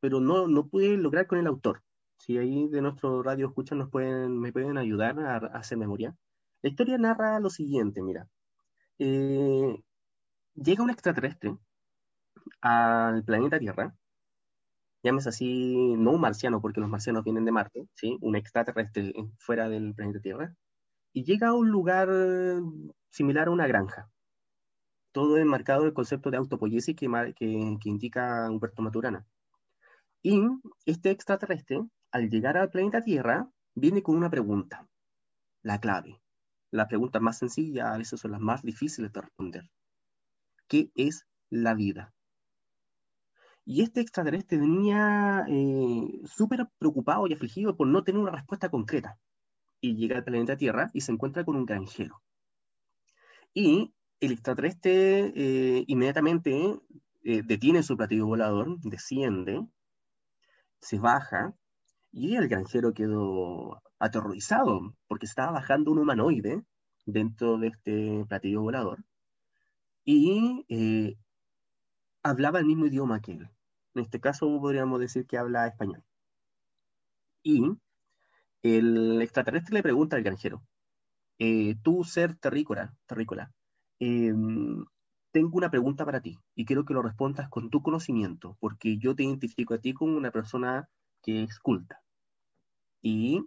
pero 0.00 0.20
no, 0.20 0.46
no 0.48 0.68
pude 0.68 0.98
lograr 0.98 1.26
con 1.26 1.38
el 1.38 1.46
autor. 1.46 1.82
Si 2.18 2.36
ahí 2.36 2.68
de 2.68 2.82
nuestro 2.82 3.22
radio 3.22 3.46
escucha 3.46 3.74
nos 3.74 3.88
pueden, 3.88 4.38
me 4.38 4.52
pueden 4.52 4.76
ayudar 4.76 5.18
a, 5.18 5.36
hacer 5.58 5.78
memoria. 5.78 6.14
La 6.60 6.68
historia 6.68 6.98
narra 6.98 7.40
lo 7.40 7.48
siguiente, 7.48 8.02
mira. 8.02 8.28
Eh, 8.98 9.82
llega 10.54 10.84
un 10.84 10.90
extraterrestre 10.90 11.56
al 12.60 13.24
planeta 13.24 13.58
Tierra, 13.58 13.94
llames 15.02 15.26
así, 15.26 15.94
no 15.96 16.12
un 16.12 16.20
marciano, 16.20 16.60
porque 16.60 16.80
los 16.80 16.90
marcianos 16.90 17.24
vienen 17.24 17.44
de 17.44 17.52
Marte, 17.52 17.88
¿sí? 17.94 18.18
un 18.20 18.36
extraterrestre 18.36 19.12
fuera 19.38 19.68
del 19.68 19.94
planeta 19.94 20.20
Tierra, 20.20 20.54
y 21.12 21.24
llega 21.24 21.48
a 21.48 21.54
un 21.54 21.70
lugar 21.70 22.08
similar 23.10 23.48
a 23.48 23.50
una 23.50 23.66
granja. 23.66 24.10
Todo 25.12 25.38
enmarcado 25.38 25.82
en 25.82 25.88
el 25.88 25.94
concepto 25.94 26.30
de 26.30 26.36
autopoiesis 26.36 26.94
que, 26.94 27.06
que, 27.36 27.78
que 27.80 27.88
indica 27.88 28.50
Humberto 28.50 28.82
Maturana. 28.82 29.26
Y 30.22 30.42
este 30.84 31.10
extraterrestre, 31.10 31.80
al 32.10 32.28
llegar 32.28 32.56
al 32.56 32.70
planeta 32.70 33.00
Tierra, 33.02 33.48
viene 33.74 34.02
con 34.02 34.16
una 34.16 34.28
pregunta, 34.28 34.86
la 35.62 35.80
clave. 35.80 36.20
Las 36.70 36.88
preguntas 36.88 37.22
más 37.22 37.38
sencillas 37.38 37.86
a 37.86 37.96
veces 37.98 38.20
son 38.20 38.32
las 38.32 38.40
más 38.40 38.62
difíciles 38.62 39.12
de 39.12 39.20
responder 39.20 39.70
qué 40.68 40.90
es 40.94 41.26
la 41.50 41.74
vida. 41.74 42.12
Y 43.68 43.82
este 43.82 44.00
extraterrestre 44.00 44.58
venía 44.58 45.44
eh, 45.48 46.20
súper 46.24 46.68
preocupado 46.78 47.26
y 47.26 47.32
afligido 47.32 47.76
por 47.76 47.88
no 47.88 48.04
tener 48.04 48.20
una 48.20 48.30
respuesta 48.30 48.70
concreta. 48.70 49.18
Y 49.80 49.96
llega 49.96 50.16
al 50.16 50.24
planeta 50.24 50.56
Tierra 50.56 50.88
y 50.94 51.00
se 51.00 51.10
encuentra 51.10 51.44
con 51.44 51.56
un 51.56 51.66
granjero. 51.66 52.22
Y 53.52 53.92
el 54.20 54.32
extraterrestre 54.32 55.32
eh, 55.34 55.84
inmediatamente 55.88 56.78
eh, 57.24 57.42
detiene 57.42 57.82
su 57.82 57.96
platillo 57.96 58.26
volador, 58.26 58.78
desciende, 58.82 59.66
se 60.80 61.00
baja, 61.00 61.52
y 62.12 62.36
el 62.36 62.46
granjero 62.46 62.94
quedó 62.94 63.82
aterrorizado 63.98 64.94
porque 65.08 65.26
estaba 65.26 65.50
bajando 65.50 65.90
un 65.90 65.98
humanoide 65.98 66.62
dentro 67.04 67.58
de 67.58 67.68
este 67.68 68.24
platillo 68.28 68.62
volador 68.62 69.04
y 70.04 71.16
hablaba 72.22 72.60
el 72.60 72.66
mismo 72.66 72.86
idioma 72.86 73.20
que 73.20 73.32
él. 73.32 73.50
En 73.96 74.02
este 74.02 74.20
caso 74.20 74.46
podríamos 74.60 75.00
decir 75.00 75.26
que 75.26 75.38
habla 75.38 75.66
español. 75.66 76.04
Y 77.42 77.62
el 78.62 79.22
extraterrestre 79.22 79.72
le 79.72 79.82
pregunta 79.82 80.16
al 80.16 80.22
granjero, 80.22 80.62
eh, 81.38 81.76
tú 81.82 82.04
ser 82.04 82.36
terrícola, 82.36 82.94
terrícola 83.06 83.50
em, 83.98 84.84
tengo 85.32 85.56
una 85.56 85.70
pregunta 85.70 86.04
para 86.04 86.20
ti 86.20 86.38
y 86.54 86.66
quiero 86.66 86.84
que 86.84 86.92
lo 86.92 87.00
respondas 87.00 87.48
con 87.48 87.70
tu 87.70 87.82
conocimiento, 87.82 88.58
porque 88.60 88.98
yo 88.98 89.14
te 89.14 89.22
identifico 89.22 89.72
a 89.72 89.78
ti 89.78 89.94
como 89.94 90.14
una 90.14 90.30
persona 90.30 90.90
que 91.22 91.44
es 91.44 91.58
culta. 91.58 92.02
Y 93.00 93.46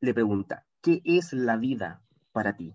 le 0.00 0.14
pregunta, 0.14 0.64
¿qué 0.80 1.02
es 1.04 1.34
la 1.34 1.58
vida 1.58 2.02
para 2.32 2.56
ti? 2.56 2.74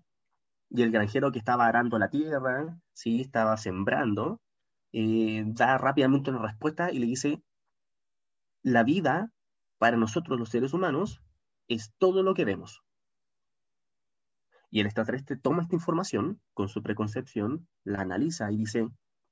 Y 0.70 0.84
el 0.84 0.92
granjero 0.92 1.32
que 1.32 1.40
estaba 1.40 1.66
arando 1.66 1.98
la 1.98 2.10
tierra, 2.12 2.78
¿sí? 2.94 3.22
estaba 3.22 3.58
sembrando, 3.58 4.40
eh, 4.94 5.44
da 5.46 5.78
rápidamente 5.78 6.30
una 6.30 6.42
respuesta 6.42 6.92
y 6.92 7.00
le 7.00 7.06
dice, 7.06 7.42
la 8.64 8.84
vida 8.84 9.32
para 9.78 9.98
nosotros 9.98 10.38
los 10.40 10.50
seres 10.50 10.74
humanos 10.74 11.22
es 11.68 11.94
todo 11.98 12.24
lo 12.24 12.34
que 12.34 12.46
vemos. 12.46 12.84
Y 14.70 14.80
el 14.80 14.86
extraterrestre 14.86 15.38
toma 15.38 15.64
esta 15.64 15.76
información 15.76 16.42
con 16.54 16.70
su 16.70 16.82
preconcepción, 16.82 17.68
la 17.84 18.02
analiza 18.02 18.52
y 18.52 18.58
dice, 18.58 18.88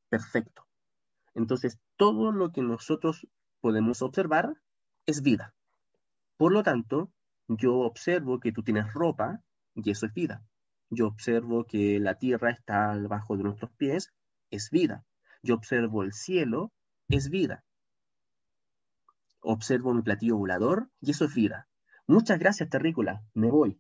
perfecto. 0.09 0.67
Entonces, 1.33 1.79
todo 1.95 2.31
lo 2.31 2.51
que 2.51 2.61
nosotros 2.61 3.27
podemos 3.61 4.01
observar 4.01 4.61
es 5.05 5.21
vida. 5.21 5.53
Por 6.35 6.51
lo 6.51 6.63
tanto, 6.63 7.11
yo 7.47 7.79
observo 7.79 8.39
que 8.39 8.51
tú 8.51 8.63
tienes 8.63 8.93
ropa 8.93 9.41
y 9.75 9.91
eso 9.91 10.05
es 10.05 10.13
vida. 10.13 10.43
Yo 10.89 11.07
observo 11.07 11.65
que 11.65 11.99
la 11.99 12.15
tierra 12.15 12.51
está 12.51 12.97
debajo 12.97 13.37
de 13.37 13.43
nuestros 13.43 13.71
pies, 13.71 14.11
es 14.49 14.69
vida. 14.71 15.05
Yo 15.41 15.55
observo 15.55 16.03
el 16.03 16.13
cielo, 16.13 16.71
es 17.07 17.29
vida. 17.29 17.63
Observo 19.41 19.93
mi 19.93 20.01
platillo 20.01 20.37
volador 20.37 20.89
y 20.99 21.11
eso 21.11 21.25
es 21.25 21.33
vida. 21.33 21.67
Muchas 22.07 22.39
gracias, 22.39 22.69
terrícola, 22.69 23.23
me 23.33 23.49
voy. 23.49 23.79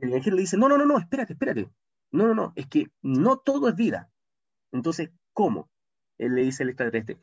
El 0.00 0.10
granjero 0.10 0.36
le 0.36 0.42
dice, 0.42 0.56
no, 0.56 0.68
no, 0.68 0.78
no, 0.78 0.86
no, 0.86 0.98
espérate, 0.98 1.34
espérate. 1.34 1.70
No, 2.12 2.26
no, 2.26 2.34
no, 2.34 2.52
es 2.56 2.66
que 2.66 2.90
no 3.02 3.38
todo 3.38 3.68
es 3.68 3.76
vida. 3.76 4.10
Entonces, 4.72 5.10
¿cómo? 5.32 5.70
Él 6.18 6.34
le 6.34 6.42
dice 6.42 6.62
al 6.62 6.70
extraterrestre. 6.70 7.20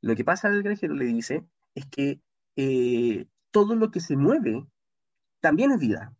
Lo 0.00 0.14
que 0.14 0.24
pasa 0.24 0.48
al 0.48 0.62
granjero 0.62 0.94
le 0.94 1.06
dice 1.06 1.46
es 1.74 1.86
que 1.86 2.20
eh, 2.56 3.26
todo 3.50 3.74
lo 3.74 3.90
que 3.90 4.00
se 4.00 4.16
mueve 4.16 4.66
también 5.40 5.72
es 5.72 5.80
vida. 5.80 6.14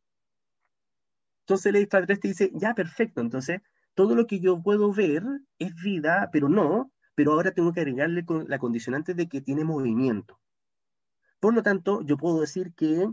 Entonces 1.40 1.66
el 1.66 1.76
extraterrestre 1.76 2.28
dice, 2.30 2.50
ya, 2.54 2.74
perfecto, 2.74 3.20
entonces 3.20 3.60
todo 3.94 4.14
lo 4.14 4.26
que 4.26 4.40
yo 4.40 4.62
puedo 4.62 4.92
ver 4.92 5.22
es 5.58 5.74
vida, 5.76 6.28
pero 6.32 6.48
no, 6.48 6.92
pero 7.14 7.32
ahora 7.32 7.52
tengo 7.52 7.72
que 7.72 7.80
agregarle 7.80 8.24
la 8.48 8.58
condicionante 8.58 9.14
de 9.14 9.28
que 9.28 9.40
tiene 9.40 9.64
movimiento. 9.64 10.40
Por 11.40 11.54
lo 11.54 11.62
tanto, 11.62 12.02
yo 12.02 12.16
puedo 12.16 12.40
decir 12.40 12.74
que 12.74 13.08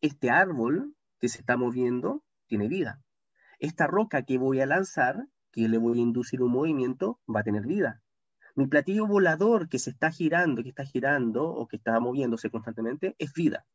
este 0.00 0.30
árbol 0.30 0.94
que 1.18 1.28
se 1.28 1.38
está 1.38 1.56
moviendo 1.56 2.22
tiene 2.46 2.68
vida. 2.68 3.00
Esta 3.58 3.86
roca 3.86 4.22
que 4.22 4.38
voy 4.38 4.60
a 4.60 4.66
lanzar, 4.66 5.26
que 5.50 5.68
le 5.68 5.78
voy 5.78 5.98
a 5.98 6.02
inducir 6.02 6.42
un 6.42 6.52
movimiento, 6.52 7.20
va 7.34 7.40
a 7.40 7.44
tener 7.44 7.66
vida. 7.66 8.02
Mi 8.54 8.66
platillo 8.66 9.06
volador 9.06 9.68
que 9.68 9.78
se 9.78 9.90
está 9.90 10.10
girando, 10.10 10.62
que 10.62 10.70
está 10.70 10.84
girando 10.84 11.44
o 11.44 11.66
que 11.66 11.76
está 11.76 11.98
moviéndose 12.00 12.50
constantemente 12.50 13.14
es 13.18 13.32
vida. 13.32 13.66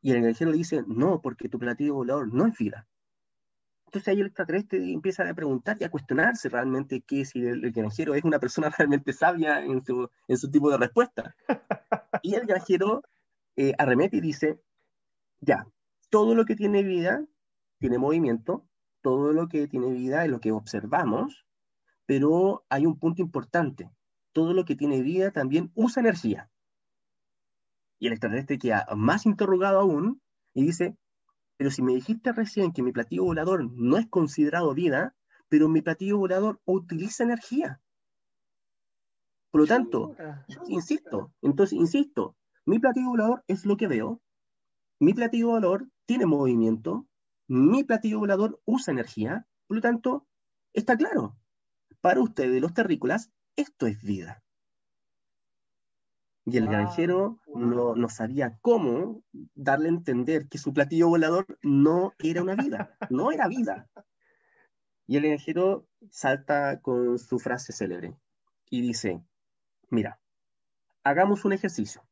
Y 0.00 0.10
el 0.10 0.22
granjero 0.22 0.50
le 0.50 0.56
dice, 0.56 0.82
no, 0.86 1.20
porque 1.20 1.48
tu 1.48 1.58
platillo 1.58 1.94
volador 1.94 2.32
no 2.32 2.46
es 2.46 2.56
vida. 2.58 2.88
Entonces 3.92 4.08
ahí 4.08 4.20
el 4.20 4.28
extraterrestre 4.28 4.90
empieza 4.90 5.28
a 5.28 5.34
preguntar 5.34 5.76
y 5.78 5.84
a 5.84 5.90
cuestionarse 5.90 6.48
realmente 6.48 7.02
qué 7.02 7.26
si 7.26 7.44
el, 7.44 7.70
granjero 7.72 8.14
es 8.14 8.24
una 8.24 8.38
persona 8.38 8.70
realmente 8.78 9.12
sabia 9.12 9.62
en 9.62 9.84
su, 9.84 10.08
en 10.28 10.38
su 10.38 10.50
tipo 10.50 10.70
de 10.70 10.78
respuesta. 10.78 11.36
Y 12.22 12.34
el 12.34 12.46
granjero 12.46 13.02
eh, 13.54 13.74
arremete 13.76 14.16
y 14.16 14.22
dice, 14.22 14.58
ya, 15.40 15.66
todo 16.08 16.34
lo 16.34 16.46
que 16.46 16.56
tiene 16.56 16.82
vida 16.82 17.22
tiene 17.80 17.98
movimiento, 17.98 18.64
todo 19.02 19.34
lo 19.34 19.48
que 19.48 19.68
tiene 19.68 19.90
vida 19.90 20.24
es 20.24 20.30
lo 20.30 20.40
que 20.40 20.52
observamos, 20.52 21.44
pero 22.06 22.64
hay 22.70 22.86
un 22.86 22.98
punto 22.98 23.20
importante, 23.20 23.90
todo 24.32 24.54
lo 24.54 24.64
que 24.64 24.74
tiene 24.74 25.02
vida 25.02 25.32
también 25.32 25.70
usa 25.74 26.00
energía. 26.00 26.48
Y 27.98 28.06
el 28.06 28.14
extraterrestre 28.14 28.58
queda 28.58 28.86
más 28.96 29.26
interrogado 29.26 29.80
aún 29.80 30.22
y 30.54 30.62
dice, 30.64 30.96
pero 31.62 31.70
si 31.70 31.80
me 31.80 31.94
dijiste 31.94 32.32
recién 32.32 32.72
que 32.72 32.82
mi 32.82 32.90
platillo 32.90 33.22
volador 33.22 33.70
no 33.70 33.96
es 33.96 34.08
considerado 34.08 34.74
vida, 34.74 35.14
pero 35.48 35.68
mi 35.68 35.80
platillo 35.80 36.18
volador 36.18 36.60
utiliza 36.64 37.22
energía. 37.22 37.80
Por 39.52 39.60
lo 39.60 39.66
tanto, 39.68 40.16
insisto, 40.66 41.32
entonces 41.40 41.78
insisto, 41.78 42.34
mi 42.66 42.80
platillo 42.80 43.10
volador 43.10 43.44
es 43.46 43.64
lo 43.64 43.76
que 43.76 43.86
veo, 43.86 44.20
mi 44.98 45.14
platillo 45.14 45.50
volador 45.50 45.88
tiene 46.04 46.26
movimiento, 46.26 47.06
mi 47.46 47.84
platillo 47.84 48.18
volador 48.18 48.60
usa 48.64 48.92
energía, 48.92 49.46
por 49.68 49.76
lo 49.76 49.82
tanto, 49.82 50.26
está 50.72 50.96
claro, 50.96 51.36
para 52.00 52.22
ustedes 52.22 52.60
los 52.60 52.74
terrícolas, 52.74 53.30
esto 53.54 53.86
es 53.86 54.02
vida. 54.02 54.42
Y 56.44 56.56
el 56.56 56.66
granjero 56.66 57.38
no, 57.54 57.94
no, 57.94 58.08
sabía 58.08 58.58
cómo 58.62 59.22
darle 59.54 59.86
a 59.86 59.92
entender 59.92 60.48
que 60.48 60.58
su 60.58 60.72
platillo 60.72 61.08
volador 61.08 61.46
no 61.62 62.14
era 62.18 62.42
una 62.42 62.56
vida, 62.56 62.96
no 63.10 63.30
era 63.30 63.46
vida. 63.46 63.88
Y 65.06 65.16
el 65.18 65.24
granjero 65.24 65.86
salta 66.10 66.80
con 66.80 67.18
su 67.18 67.38
frase 67.38 67.72
célebre 67.72 68.16
y 68.70 68.80
dice, 68.80 69.22
mira, 69.88 70.20
hagamos 71.04 71.44
un 71.44 71.52
ejercicio. 71.52 72.02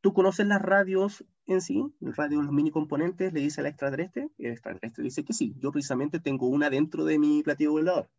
¿Tú 0.00 0.14
conoces 0.14 0.46
las 0.46 0.62
radios 0.62 1.24
en 1.46 1.60
sí? 1.60 1.92
Las 2.00 2.16
radios, 2.16 2.44
los 2.44 2.52
mini 2.52 2.70
componentes, 2.70 3.32
le 3.32 3.40
dice 3.40 3.60
al 3.60 3.66
extraterrestre. 3.66 4.30
El 4.38 4.52
extraterrestre 4.52 5.04
dice 5.04 5.24
que 5.24 5.32
sí, 5.32 5.54
yo 5.58 5.72
precisamente 5.72 6.20
tengo 6.20 6.46
una 6.46 6.70
dentro 6.70 7.04
de 7.04 7.18
mi 7.18 7.42
platillo 7.42 7.72
volador. 7.72 8.10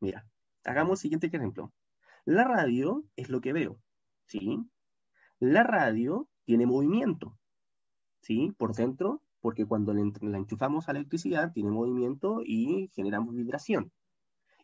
Mira, 0.00 0.26
hagamos 0.64 0.98
el 0.98 1.02
siguiente 1.02 1.26
ejemplo. 1.28 1.72
La 2.24 2.44
radio 2.44 3.04
es 3.16 3.30
lo 3.30 3.40
que 3.40 3.52
veo. 3.52 3.78
¿Sí? 4.26 4.58
La 5.38 5.62
radio 5.62 6.28
tiene 6.44 6.66
movimiento, 6.66 7.38
¿sí? 8.20 8.52
Por 8.56 8.74
dentro, 8.74 9.22
porque 9.40 9.66
cuando 9.66 9.92
la 9.92 10.38
enchufamos 10.38 10.88
a 10.88 10.92
la 10.92 11.00
electricidad 11.00 11.52
tiene 11.52 11.70
movimiento 11.70 12.40
y 12.44 12.90
generamos 12.94 13.34
vibración. 13.34 13.92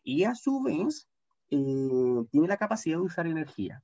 Y 0.03 0.23
a 0.23 0.33
su 0.35 0.61
vez, 0.63 1.07
eh, 1.51 2.25
tiene 2.31 2.47
la 2.47 2.57
capacidad 2.57 2.97
de 2.97 3.03
usar 3.03 3.27
energía. 3.27 3.83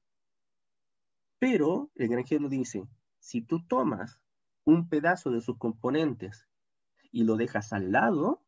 Pero 1.39 1.91
el 1.95 2.07
granjero 2.07 2.49
dice, 2.49 2.87
si 3.19 3.41
tú 3.41 3.63
tomas 3.67 4.19
un 4.63 4.89
pedazo 4.89 5.29
de 5.31 5.41
sus 5.41 5.57
componentes 5.57 6.47
y 7.11 7.23
lo 7.23 7.35
dejas 7.35 7.73
al 7.73 7.91
lado, 7.91 8.41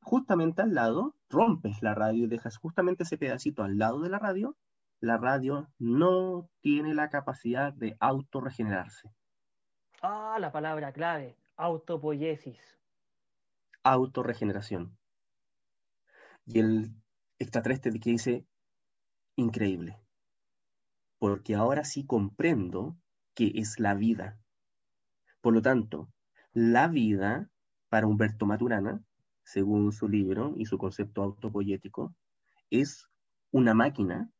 justamente 0.00 0.62
al 0.62 0.74
lado, 0.74 1.16
rompes 1.28 1.82
la 1.82 1.94
radio 1.94 2.24
y 2.24 2.28
dejas 2.28 2.56
justamente 2.56 3.02
ese 3.02 3.18
pedacito 3.18 3.62
al 3.62 3.78
lado 3.78 4.00
de 4.00 4.10
la 4.10 4.18
radio, 4.18 4.56
la 5.02 5.18
radio 5.18 5.68
no 5.80 6.48
tiene 6.60 6.94
la 6.94 7.10
capacidad 7.10 7.72
de 7.72 7.96
autorregenerarse. 7.98 9.10
Ah, 10.00 10.38
la 10.40 10.52
palabra 10.52 10.92
clave, 10.92 11.36
autopoiesis. 11.56 12.78
Autorregeneración. 13.82 14.96
Y 16.46 16.60
el 16.60 16.94
extraterrestre 17.40 17.98
que 17.98 18.10
dice, 18.10 18.46
increíble, 19.34 19.98
porque 21.18 21.56
ahora 21.56 21.82
sí 21.82 22.06
comprendo 22.06 22.96
que 23.34 23.50
es 23.56 23.80
la 23.80 23.94
vida. 23.94 24.38
Por 25.40 25.52
lo 25.52 25.62
tanto, 25.62 26.10
la 26.52 26.86
vida 26.86 27.50
para 27.88 28.06
Humberto 28.06 28.46
Maturana, 28.46 29.02
según 29.42 29.90
su 29.90 30.08
libro 30.08 30.54
y 30.56 30.66
su 30.66 30.78
concepto 30.78 31.24
autopoyético, 31.24 32.14
es 32.70 33.08
una 33.50 33.74
máquina 33.74 34.30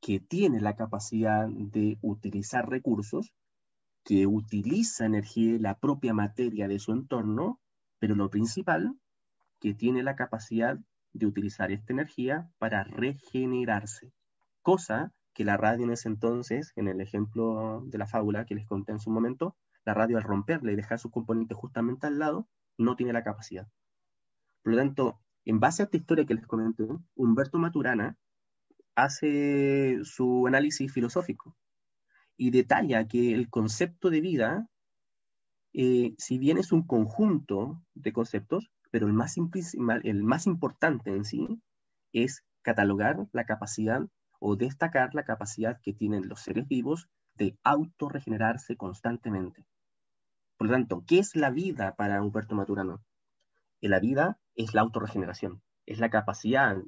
que 0.00 0.20
tiene 0.20 0.60
la 0.60 0.76
capacidad 0.76 1.48
de 1.48 1.98
utilizar 2.02 2.68
recursos, 2.68 3.32
que 4.04 4.26
utiliza 4.26 5.06
energía 5.06 5.54
y 5.54 5.58
la 5.58 5.78
propia 5.78 6.14
materia 6.14 6.68
de 6.68 6.78
su 6.78 6.92
entorno, 6.92 7.60
pero 7.98 8.14
lo 8.14 8.30
principal, 8.30 8.94
que 9.60 9.74
tiene 9.74 10.02
la 10.02 10.16
capacidad 10.16 10.78
de 11.12 11.26
utilizar 11.26 11.72
esta 11.72 11.92
energía 11.92 12.48
para 12.58 12.84
regenerarse, 12.84 14.12
cosa 14.62 15.12
que 15.32 15.44
la 15.44 15.56
radio 15.56 15.84
en 15.84 15.90
ese 15.90 16.08
entonces, 16.08 16.72
en 16.76 16.88
el 16.88 17.00
ejemplo 17.00 17.82
de 17.86 17.98
la 17.98 18.06
fábula 18.06 18.46
que 18.46 18.54
les 18.54 18.66
conté 18.66 18.92
en 18.92 19.00
su 19.00 19.10
momento, 19.10 19.56
la 19.84 19.94
radio 19.94 20.16
al 20.16 20.22
romperle 20.22 20.72
y 20.72 20.76
dejar 20.76 20.98
sus 20.98 21.10
componentes 21.10 21.56
justamente 21.56 22.06
al 22.06 22.18
lado, 22.18 22.48
no 22.78 22.96
tiene 22.96 23.12
la 23.12 23.24
capacidad. 23.24 23.68
Por 24.62 24.72
lo 24.72 24.78
tanto, 24.78 25.20
en 25.44 25.60
base 25.60 25.82
a 25.82 25.84
esta 25.84 25.96
historia 25.96 26.26
que 26.26 26.34
les 26.34 26.46
comenté, 26.46 26.86
Humberto 27.14 27.58
Maturana 27.58 28.16
hace 28.96 30.00
su 30.04 30.46
análisis 30.46 30.92
filosófico 30.92 31.56
y 32.36 32.50
detalla 32.50 33.06
que 33.06 33.32
el 33.34 33.48
concepto 33.48 34.10
de 34.10 34.20
vida, 34.20 34.68
eh, 35.72 36.14
si 36.18 36.38
bien 36.38 36.58
es 36.58 36.72
un 36.72 36.86
conjunto 36.86 37.82
de 37.94 38.12
conceptos, 38.12 38.70
pero 38.90 39.06
el 39.06 39.12
más, 39.12 39.36
el 39.36 40.22
más 40.22 40.46
importante 40.46 41.10
en 41.10 41.24
sí 41.24 41.46
es 42.12 42.44
catalogar 42.62 43.28
la 43.32 43.44
capacidad 43.44 44.02
o 44.40 44.56
destacar 44.56 45.14
la 45.14 45.24
capacidad 45.24 45.80
que 45.82 45.92
tienen 45.92 46.28
los 46.28 46.40
seres 46.40 46.66
vivos 46.66 47.08
de 47.34 47.58
autorregenerarse 47.62 48.76
constantemente. 48.76 49.66
Por 50.56 50.68
lo 50.68 50.72
tanto, 50.72 51.04
¿qué 51.06 51.18
es 51.18 51.36
la 51.36 51.50
vida 51.50 51.94
para 51.96 52.22
Humberto 52.22 52.54
Maturano? 52.54 53.04
La 53.80 54.00
vida 54.00 54.38
es 54.54 54.72
la 54.74 54.80
autorregeneración, 54.80 55.62
es 55.84 55.98
la 55.98 56.10
capacidad 56.10 56.78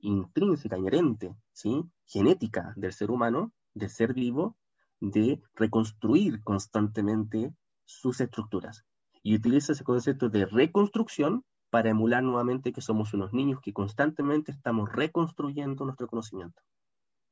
intrínseca, 0.00 0.76
inherente, 0.76 1.34
¿sí? 1.52 1.84
genética 2.06 2.72
del 2.76 2.92
ser 2.92 3.10
humano, 3.10 3.52
del 3.74 3.90
ser 3.90 4.14
vivo, 4.14 4.56
de 5.00 5.40
reconstruir 5.54 6.42
constantemente 6.42 7.54
sus 7.84 8.20
estructuras. 8.20 8.84
Y 9.22 9.34
utiliza 9.34 9.72
ese 9.72 9.84
concepto 9.84 10.28
de 10.28 10.46
reconstrucción 10.46 11.44
para 11.70 11.90
emular 11.90 12.22
nuevamente 12.22 12.72
que 12.72 12.80
somos 12.80 13.14
unos 13.14 13.32
niños 13.32 13.60
que 13.62 13.72
constantemente 13.72 14.50
estamos 14.50 14.90
reconstruyendo 14.92 15.84
nuestro 15.84 16.08
conocimiento. 16.08 16.62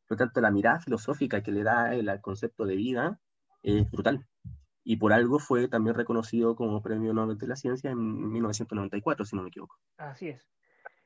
Por 0.07 0.17
lo 0.17 0.25
tanto, 0.25 0.41
la 0.41 0.51
mirada 0.51 0.81
filosófica 0.81 1.43
que 1.43 1.53
le 1.53 1.63
da 1.63 1.95
el 1.95 2.09
concepto 2.21 2.65
de 2.65 2.77
vida 2.77 3.21
es 3.63 3.91
brutal. 3.91 4.27
Y 4.85 4.97
por 4.97 5.13
algo 5.13 5.39
fue 5.39 5.69
también 5.69 5.97
reconocido 5.97 6.57
como 6.57 6.81
Premio 6.81 7.13
Nobel 7.13 7.37
de 7.37 7.47
la 7.47 7.57
Ciencia 7.57 7.91
en 7.91 8.31
1994, 8.33 9.27
si 9.27 9.37
no 9.37 9.43
me 9.43 9.49
equivoco. 9.49 9.77
Así 9.99 10.29
es. 10.29 10.49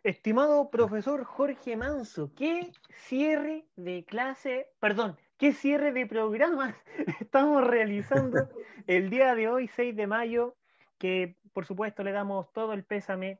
Estimado 0.04 0.68
profesor 0.68 1.22
Jorge 1.22 1.76
Manso, 1.76 2.32
¿qué 2.34 2.72
cierre 3.06 3.68
de 3.76 4.04
clase, 4.04 4.66
perdón, 4.80 5.16
qué 5.38 5.52
cierre 5.52 5.92
de 5.92 6.08
programas 6.08 6.74
estamos 7.20 7.64
realizando 7.64 8.48
el 8.88 9.10
día 9.10 9.36
de 9.36 9.46
hoy, 9.46 9.68
6 9.68 9.94
de 9.94 10.08
mayo, 10.08 10.56
que 10.98 11.36
por 11.52 11.66
supuesto 11.66 12.02
le 12.02 12.10
damos 12.10 12.52
todo 12.52 12.72
el 12.72 12.82
pésame 12.82 13.38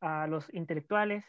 a 0.00 0.26
los 0.26 0.52
intelectuales, 0.52 1.24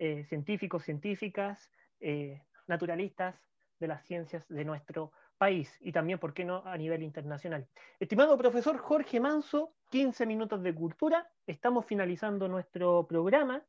eh, 0.00 0.24
científicos, 0.24 0.82
científicas, 0.82 1.70
eh, 2.00 2.42
naturalistas 2.66 3.40
de 3.78 3.86
las 3.86 4.04
ciencias 4.06 4.48
de 4.48 4.64
nuestro 4.64 5.12
país 5.38 5.72
y 5.80 5.92
también, 5.92 6.18
¿por 6.18 6.34
qué 6.34 6.44
no?, 6.44 6.66
a 6.66 6.76
nivel 6.76 7.04
internacional. 7.04 7.68
Estimado 8.00 8.36
profesor 8.36 8.76
Jorge 8.78 9.20
Manso, 9.20 9.76
15 9.90 10.26
minutos 10.26 10.64
de 10.64 10.74
cultura, 10.74 11.30
estamos 11.46 11.86
finalizando 11.86 12.48
nuestro 12.48 13.06
programa 13.06 13.64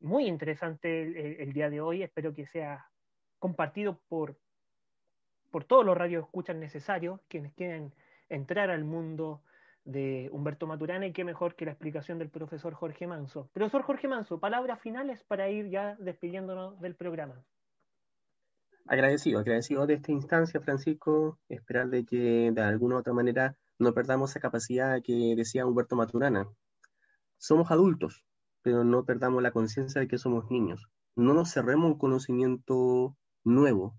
muy 0.00 0.26
interesante 0.26 1.42
el, 1.42 1.52
día 1.52 1.70
de 1.70 1.80
hoy. 1.80 2.02
Espero 2.02 2.34
que 2.34 2.46
sea 2.46 2.86
compartido 3.38 4.00
por, 4.08 4.38
por 5.50 5.64
todos 5.64 5.84
los 5.84 5.96
radios 5.96 6.24
escuchan 6.24 6.60
necesarios, 6.60 7.20
quienes 7.28 7.52
quieren 7.54 7.94
entrar 8.28 8.70
al 8.70 8.84
mundo 8.84 9.42
de 9.84 10.28
Humberto 10.32 10.66
Maturana 10.66 11.06
y 11.06 11.12
qué 11.12 11.24
mejor 11.24 11.54
que 11.56 11.64
la 11.64 11.72
explicación 11.72 12.18
del 12.18 12.30
profesor 12.30 12.74
Jorge 12.74 13.06
Manso. 13.06 13.48
Profesor 13.52 13.82
Jorge 13.82 14.08
Manso, 14.08 14.38
palabras 14.38 14.80
finales 14.80 15.24
para 15.24 15.48
ir 15.48 15.68
ya 15.68 15.96
despidiéndonos 15.98 16.80
del 16.80 16.94
programa. 16.94 17.42
Agradecido, 18.86 19.40
agradecido 19.40 19.86
de 19.86 19.94
esta 19.94 20.12
instancia, 20.12 20.60
Francisco, 20.60 21.38
esperar 21.48 21.88
de 21.88 22.04
que 22.04 22.50
de 22.52 22.62
alguna 22.62 22.96
u 22.96 22.98
otra 22.98 23.12
manera 23.12 23.56
no 23.78 23.94
perdamos 23.94 24.30
esa 24.30 24.40
capacidad 24.40 25.00
que 25.02 25.34
decía 25.36 25.66
Humberto 25.66 25.96
Maturana. 25.96 26.48
Somos 27.38 27.70
adultos, 27.70 28.24
pero 28.62 28.84
no 28.84 29.04
perdamos 29.04 29.42
la 29.42 29.52
conciencia 29.52 30.00
de 30.00 30.08
que 30.08 30.18
somos 30.18 30.50
niños. 30.50 30.88
no 31.16 31.34
nos 31.34 31.52
cerremos 31.52 31.92
un 31.92 31.98
conocimiento 31.98 33.16
nuevo 33.44 33.96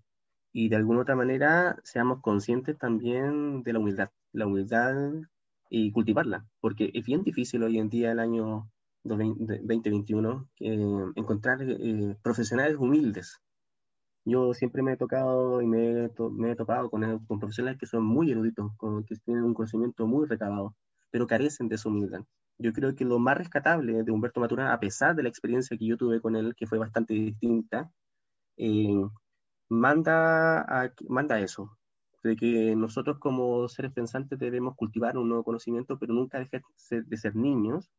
y 0.54 0.70
de 0.70 0.76
alguna 0.76 1.02
otra 1.02 1.16
manera 1.16 1.78
seamos 1.84 2.22
conscientes 2.22 2.78
también 2.78 3.64
de 3.64 3.74
la 3.74 3.80
humildad, 3.80 4.10
la 4.34 4.48
humildad 4.48 5.14
y 5.70 5.92
cultivarla, 5.92 6.46
porque 6.60 6.92
es 6.94 7.06
bien 7.06 7.24
difícil 7.24 7.64
hoy 7.64 7.80
en 7.80 7.90
día, 7.90 8.12
el 8.12 8.20
año 8.20 8.70
2021, 9.04 10.50
eh, 10.60 11.06
encontrar 11.16 11.60
eh, 11.62 12.18
profesionales 12.22 12.78
humildes. 12.78 13.40
Yo 14.26 14.54
siempre 14.54 14.84
me 14.84 14.94
he 14.94 14.98
tocado 14.98 15.62
y 15.62 15.68
me 15.68 16.06
he, 16.06 16.12
me 16.32 16.52
he 16.52 16.56
topado 16.56 16.90
con, 16.92 17.26
con, 17.26 17.40
profesionales 17.40 17.80
que 17.80 17.88
son 17.88 18.04
muy 18.04 18.32
eruditos, 18.32 18.72
con, 18.78 19.04
que 19.06 19.16
tienen 19.16 19.44
un 19.44 19.54
conocimiento 19.54 20.06
muy 20.06 20.28
recabado, 20.28 20.76
pero 21.10 21.26
carecen 21.26 21.68
de 21.70 21.78
su 21.78 21.90
humildad. 21.90 22.22
Yo 22.62 22.74
creo 22.74 22.96
que 22.96 23.06
lo 23.06 23.18
más 23.20 23.38
rescatable 23.38 24.04
de 24.04 24.12
Humberto 24.12 24.40
Maturana, 24.40 24.74
a 24.74 24.80
pesar 24.80 25.16
de 25.16 25.24
la 25.24 25.30
experiencia 25.30 25.78
que 25.78 25.86
yo 25.86 25.98
tuve 25.98 26.22
con 26.22 26.36
él, 26.36 26.54
que 26.56 26.68
fue 26.68 26.78
bastante 26.78 27.14
distinta, 27.14 27.92
eh, 28.58 29.04
manda, 29.70 30.62
a, 30.62 30.94
manda 31.10 31.40
eso, 31.40 31.78
de 32.24 32.36
que 32.36 32.76
nosotros 32.76 33.18
como 33.20 33.68
seres 33.68 33.92
pensantes 33.94 34.38
debemos 34.38 34.76
cultivar 34.76 35.18
un 35.18 35.30
nuevo 35.30 35.44
conocimiento, 35.44 35.98
pero 35.98 36.14
nunca 36.14 36.38
dejar 36.38 36.62
de 36.90 37.18
ser 37.18 37.36
niños, 37.36 37.90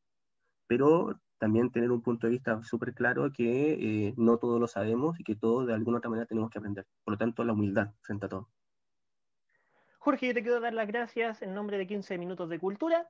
pero 0.68 1.18
también 1.38 1.72
tener 1.72 1.90
un 1.90 2.02
punto 2.02 2.28
de 2.28 2.34
vista 2.34 2.62
súper 2.62 2.94
claro 2.94 3.32
que 3.32 3.72
eh, 4.08 4.14
no 4.16 4.38
todo 4.38 4.60
lo 4.60 4.68
sabemos 4.68 5.18
y 5.18 5.24
que 5.24 5.34
todo 5.34 5.66
de 5.66 5.74
alguna 5.74 5.98
otra 5.98 6.10
manera 6.10 6.26
tenemos 6.26 6.50
que 6.50 6.58
aprender. 6.58 6.86
Por 7.04 7.14
lo 7.14 7.18
tanto, 7.18 7.42
la 7.42 7.52
humildad 7.52 7.90
frente 8.00 8.26
a 8.26 8.28
todo. 8.28 8.48
Jorge, 9.98 10.28
yo 10.28 10.34
te 10.34 10.42
quiero 10.42 10.60
dar 10.60 10.72
las 10.72 10.86
gracias 10.86 11.42
en 11.42 11.52
nombre 11.52 11.78
de 11.78 11.86
15 11.88 12.16
Minutos 12.16 12.48
de 12.48 12.60
Cultura 12.60 13.08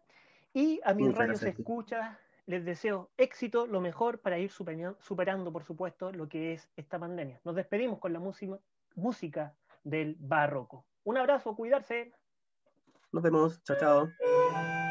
y 0.54 0.80
a 0.84 0.94
mis 0.94 1.14
radios 1.14 1.42
escucha 1.42 2.18
les 2.46 2.64
deseo 2.64 3.10
éxito, 3.16 3.66
lo 3.66 3.80
mejor 3.80 4.20
para 4.20 4.38
ir 4.38 4.50
superando, 4.50 5.52
por 5.52 5.64
supuesto, 5.64 6.12
lo 6.12 6.28
que 6.28 6.54
es 6.54 6.68
esta 6.76 6.98
pandemia. 6.98 7.40
Nos 7.44 7.54
despedimos 7.54 7.98
con 7.98 8.12
la 8.12 8.18
música, 8.18 8.58
música 8.94 9.54
del 9.84 10.16
barroco. 10.18 10.84
Un 11.04 11.18
abrazo, 11.18 11.54
cuidarse. 11.54 12.12
Nos 13.12 13.22
vemos, 13.22 13.62
chao, 13.62 13.76
chao. 13.78 14.81